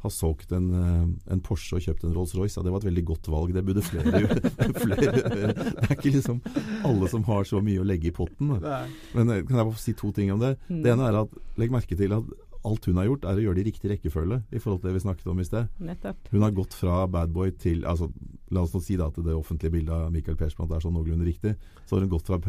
har 0.03 0.13
solgt 0.15 0.53
en, 0.57 0.69
eh, 0.75 1.33
en, 1.33 1.43
Porsche 1.45 1.77
og 1.79 1.85
kjøpt 1.85 2.05
en 2.07 2.15
Rolls-Royce. 2.17 2.59
Ja, 2.59 2.65
det 2.65 2.75
var 2.75 2.83
et 2.83 2.89
veldig 2.89 3.05
godt 3.13 3.31
valg. 3.33 3.55
Det 3.55 3.65
burde 3.67 3.85
flere 3.85 4.23
gjøre. 4.25 4.39
det 4.51 5.87
er 5.87 5.97
ikke 5.97 6.15
liksom 6.15 6.41
alle 6.89 7.11
som 7.13 7.25
har 7.29 7.49
så 7.49 7.63
mye 7.65 7.83
å 7.83 7.89
legge 7.89 8.11
i 8.11 8.15
potten. 8.17 8.55
Men 8.57 9.35
eh, 9.35 9.43
kan 9.45 9.61
jeg 9.61 9.67
bare 9.67 9.83
si 9.83 9.97
to 9.99 10.13
ting 10.17 10.33
om 10.35 10.41
det? 10.43 10.57
Mm. 10.69 10.85
Det 10.85 10.95
ene 10.95 11.11
er 11.11 11.21
at 11.25 11.37
legg 11.61 11.75
merke 11.75 11.99
til 11.99 12.17
at 12.17 12.31
alt 12.69 12.87
hun 12.91 12.99
har 13.01 13.07
gjort, 13.09 13.25
er 13.25 13.39
å 13.39 13.45
gjøre 13.45 13.57
det 13.57 13.63
i 13.63 13.69
riktig 13.71 13.91
rekkefølge 13.95 14.41
i 14.53 14.61
forhold 14.61 14.83
til 14.83 14.91
det 14.91 14.99
vi 14.99 15.03
snakket 15.05 15.29
om 15.33 15.41
i 15.41 15.47
sted. 15.49 15.69
Nettopp. 15.81 16.29
Hun 16.33 16.45
har 16.45 16.55
gått 16.57 16.77
fra 16.77 16.97
bad 17.11 17.33
boy 17.33 17.53
til 17.61 17.87
altså, 17.89 18.11
La 18.51 18.65
oss 18.65 18.75
nå 18.75 18.81
si 18.83 18.97
da 18.99 19.07
at 19.09 19.19
det 19.23 19.35
offentlige 19.37 19.73
bildet 19.77 19.95
av 19.95 20.11
Michael 20.13 20.37
Persbrandt 20.37 20.75
er 20.75 20.83
sånn 20.83 20.97
noenlunde 20.97 21.29
riktig. 21.29 21.55
Så 21.87 21.97
har 21.97 22.05
hun 22.05 22.11
gått 22.13 22.27
fra, 22.27 22.41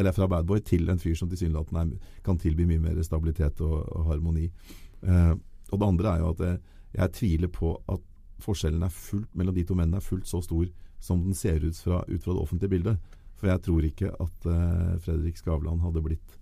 eller 0.00 0.16
fra 0.16 0.28
bad 0.32 0.48
boy 0.48 0.62
til 0.64 0.88
en 0.90 1.02
fyr 1.02 1.14
som 1.18 1.28
tilsynelatende 1.30 2.00
kan 2.26 2.40
tilby 2.40 2.66
mye 2.66 2.82
mer 2.82 3.02
stabilitet 3.04 3.60
og, 3.64 3.82
og 3.84 4.08
harmoni. 4.10 4.48
Eh, 5.04 5.34
og 5.72 5.82
det 5.82 5.90
andre 5.90 6.14
er 6.14 6.24
jo 6.24 6.32
at 6.32 6.40
det, 6.40 6.54
eh, 6.56 6.72
jeg 6.96 7.12
tviler 7.12 7.52
på 7.52 7.74
at 7.92 8.02
forskjellen 8.42 8.88
fullt, 8.92 9.30
mellom 9.36 9.54
de 9.56 9.64
to 9.64 9.76
mennene 9.76 10.00
er 10.00 10.04
fullt 10.04 10.28
så 10.28 10.42
stor 10.44 10.66
som 11.00 11.22
den 11.24 11.36
ser 11.36 11.64
ut 11.64 11.76
fra, 11.76 12.02
ut 12.08 12.22
fra 12.22 12.32
det 12.32 12.42
offentlige 12.42 12.72
bildet. 12.72 13.14
For 13.36 13.50
jeg 13.50 13.62
tror 13.66 13.84
ikke 13.84 14.12
at 14.12 14.48
uh, 14.48 14.96
Fredrik 15.04 15.36
Skavlan 15.36 15.82
hadde 15.84 16.02
blitt 16.04 16.38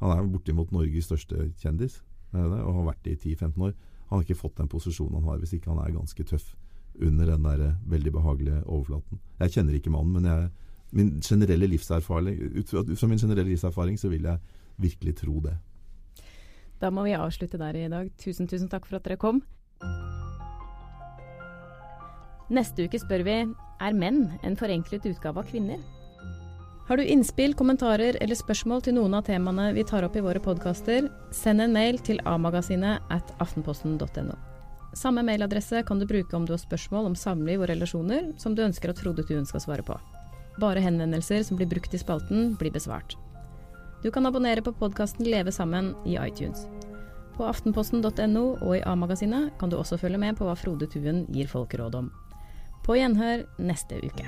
Han 0.00 0.14
er 0.14 0.28
bortimot 0.30 0.70
Norges 0.72 1.08
største 1.08 1.50
kjendis 1.58 1.98
og 2.28 2.52
har 2.54 2.84
vært 2.86 3.04
det 3.04 3.14
i 3.16 3.34
10-15 3.34 3.62
år. 3.66 3.72
Han 4.08 4.18
har 4.18 4.24
ikke 4.24 4.38
fått 4.38 4.58
den 4.60 4.68
posisjonen 4.68 5.16
han 5.18 5.30
har 5.30 5.38
hvis 5.40 5.54
ikke 5.56 5.72
han 5.72 5.80
er 5.80 5.94
ganske 5.96 6.24
tøff 6.28 6.52
under 7.02 7.26
den 7.32 7.44
der 7.44 7.64
uh, 7.66 7.76
veldig 7.90 8.12
behagelige 8.14 8.62
overflaten. 8.64 9.20
Jeg 9.40 9.54
kjenner 9.56 9.76
ikke 9.76 9.92
mannen, 9.92 10.14
men 10.16 10.28
jeg, 10.28 10.50
min 10.96 11.10
generelle 11.24 11.68
livserfaring, 11.68 12.38
ut 12.60 12.70
fra 12.72 13.10
min 13.10 13.20
generelle 13.20 13.50
livserfaring 13.50 13.98
så 14.00 14.10
vil 14.12 14.28
jeg 14.28 14.38
virkelig 14.78 15.16
tro 15.20 15.40
det. 15.44 15.56
Da 16.80 16.90
må 16.94 17.04
vi 17.04 17.16
avslutte 17.18 17.58
der 17.58 17.76
i 17.76 17.88
dag. 17.90 18.10
Tusen, 18.22 18.48
tusen 18.48 18.70
takk 18.70 18.86
for 18.86 18.98
at 18.98 19.06
dere 19.06 19.18
kom. 19.20 19.42
Neste 22.48 22.86
uke 22.88 23.00
spør 23.00 23.24
vi 23.26 23.38
er 23.44 23.96
menn 23.96 24.24
en 24.42 24.56
forenklet 24.56 25.06
utgave 25.10 25.42
av 25.42 25.48
kvinner? 25.50 25.80
Har 26.88 26.96
du 26.96 27.04
innspill, 27.04 27.52
kommentarer 27.52 28.16
eller 28.16 28.38
spørsmål 28.38 28.80
til 28.86 28.94
noen 28.96 29.18
av 29.18 29.26
temaene 29.26 29.74
vi 29.76 29.84
tar 29.84 30.06
opp 30.06 30.14
i 30.16 30.22
våre 30.24 30.40
podkaster, 30.40 31.10
send 31.36 31.60
en 31.60 31.74
mail 31.76 32.00
til 32.00 32.22
amagasinet 32.24 33.04
at 33.12 33.34
aftenposten.no. 33.44 34.38
Samme 34.96 35.20
mailadresse 35.22 35.82
kan 35.84 36.00
du 36.00 36.06
bruke 36.08 36.32
om 36.36 36.46
du 36.48 36.54
har 36.54 36.62
spørsmål 36.62 37.10
om 37.10 37.18
samliv 37.18 37.60
og 37.60 37.68
relasjoner 37.68 38.32
som 38.40 38.56
du 38.56 38.64
ønsker 38.64 38.94
at 38.94 39.02
Frode 39.04 39.26
Tuen 39.28 39.44
skal 39.44 39.60
svare 39.60 39.84
på. 39.84 39.98
Bare 40.58 40.80
henvendelser 40.80 41.44
som 41.44 41.60
blir 41.60 41.68
brukt 41.68 41.92
i 41.92 42.00
spalten, 42.00 42.54
blir 42.56 42.72
besvart. 42.72 43.18
Du 44.02 44.08
kan 44.10 44.24
abonnere 44.26 44.64
på 44.64 44.72
podkasten 44.72 45.28
Leve 45.28 45.52
sammen 45.52 45.92
i 46.08 46.16
iTunes. 46.16 46.64
på 47.38 47.46
aftenposten.no, 47.46 48.44
og 48.58 48.76
i 48.76 48.82
A-magasinet 48.82 49.52
kan 49.60 49.70
du 49.70 49.78
også 49.78 49.98
følge 50.00 50.18
med 50.18 50.36
på 50.38 50.48
hva 50.48 50.56
Frode 50.58 50.90
Tuen 50.90 51.24
gir 51.30 51.46
folk 51.50 51.74
råd 51.78 51.94
om. 51.94 52.10
På 52.82 52.98
gjenhør 52.98 53.46
neste 53.62 54.00
uke. 54.02 54.26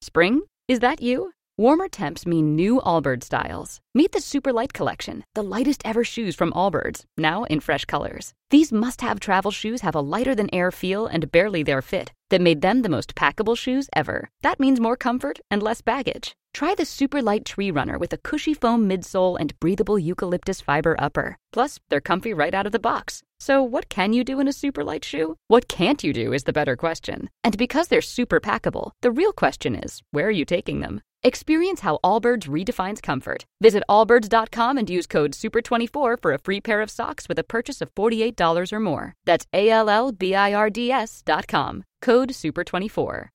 Spring? 0.00 0.40
Is 0.68 0.80
that 0.80 1.02
you? 1.02 1.32
Warmer 1.58 1.88
temps 1.88 2.24
mean 2.24 2.56
new 2.56 2.80
Allbirds 2.80 3.24
styles. 3.24 3.80
Meet 3.94 4.12
the 4.12 4.20
Super 4.20 4.52
Light 4.52 4.72
Collection, 4.72 5.24
the 5.34 5.42
lightest 5.42 5.82
ever 5.84 6.04
shoes 6.04 6.34
from 6.34 6.52
Allbirds, 6.52 7.04
now 7.18 7.44
in 7.44 7.60
fresh 7.60 7.84
colors. 7.84 8.32
These 8.50 8.72
must 8.72 9.02
have 9.02 9.20
travel 9.20 9.50
shoes 9.50 9.82
have 9.82 9.94
a 9.94 10.00
lighter 10.00 10.34
than 10.34 10.54
air 10.54 10.70
feel 10.70 11.06
and 11.06 11.30
barely 11.30 11.62
their 11.62 11.82
fit 11.82 12.12
that 12.30 12.40
made 12.40 12.60
them 12.60 12.82
the 12.82 12.88
most 12.88 13.14
packable 13.14 13.56
shoes 13.56 13.88
ever. 13.94 14.28
That 14.42 14.60
means 14.60 14.80
more 14.80 14.96
comfort 14.96 15.40
and 15.50 15.62
less 15.62 15.80
baggage. 15.80 16.34
Try 16.54 16.74
the 16.74 16.84
super 16.84 17.22
light 17.22 17.44
tree 17.44 17.70
runner 17.70 17.98
with 17.98 18.12
a 18.12 18.18
cushy 18.18 18.54
foam 18.54 18.88
midsole 18.88 19.36
and 19.38 19.58
breathable 19.60 19.98
eucalyptus 19.98 20.60
fiber 20.60 20.96
upper. 20.98 21.36
Plus, 21.52 21.78
they're 21.88 22.00
comfy 22.00 22.34
right 22.34 22.54
out 22.54 22.66
of 22.66 22.72
the 22.72 22.78
box. 22.78 23.22
So, 23.38 23.62
what 23.62 23.88
can 23.88 24.12
you 24.12 24.24
do 24.24 24.40
in 24.40 24.48
a 24.48 24.52
super 24.52 24.82
light 24.82 25.04
shoe? 25.04 25.36
What 25.46 25.68
can't 25.68 26.02
you 26.02 26.12
do 26.12 26.32
is 26.32 26.44
the 26.44 26.52
better 26.52 26.74
question. 26.74 27.30
And 27.44 27.56
because 27.56 27.88
they're 27.88 28.00
super 28.00 28.40
packable, 28.40 28.90
the 29.02 29.12
real 29.12 29.32
question 29.32 29.76
is 29.76 30.02
where 30.10 30.26
are 30.26 30.32
you 30.32 30.44
taking 30.44 30.80
them? 30.80 31.00
Experience 31.22 31.80
how 31.80 31.98
Allbirds 32.04 32.48
redefines 32.48 33.02
comfort. 33.02 33.44
Visit 33.60 33.82
allbirds.com 33.88 34.78
and 34.78 34.88
use 34.88 35.06
code 35.06 35.32
SUPER24 35.32 36.20
for 36.22 36.32
a 36.32 36.38
free 36.38 36.60
pair 36.60 36.80
of 36.80 36.90
socks 36.90 37.28
with 37.28 37.38
a 37.40 37.44
purchase 37.44 37.80
of 37.80 37.92
$48 37.96 38.72
or 38.72 38.80
more. 38.80 39.14
That's 39.24 39.46
A 39.52 39.68
L 39.68 39.90
L 39.90 40.12
B 40.12 40.34
I 40.34 40.54
R 40.54 40.70
D 40.70 40.92
S.com. 40.92 41.84
Code 42.00 42.30
SUPER24. 42.30 43.30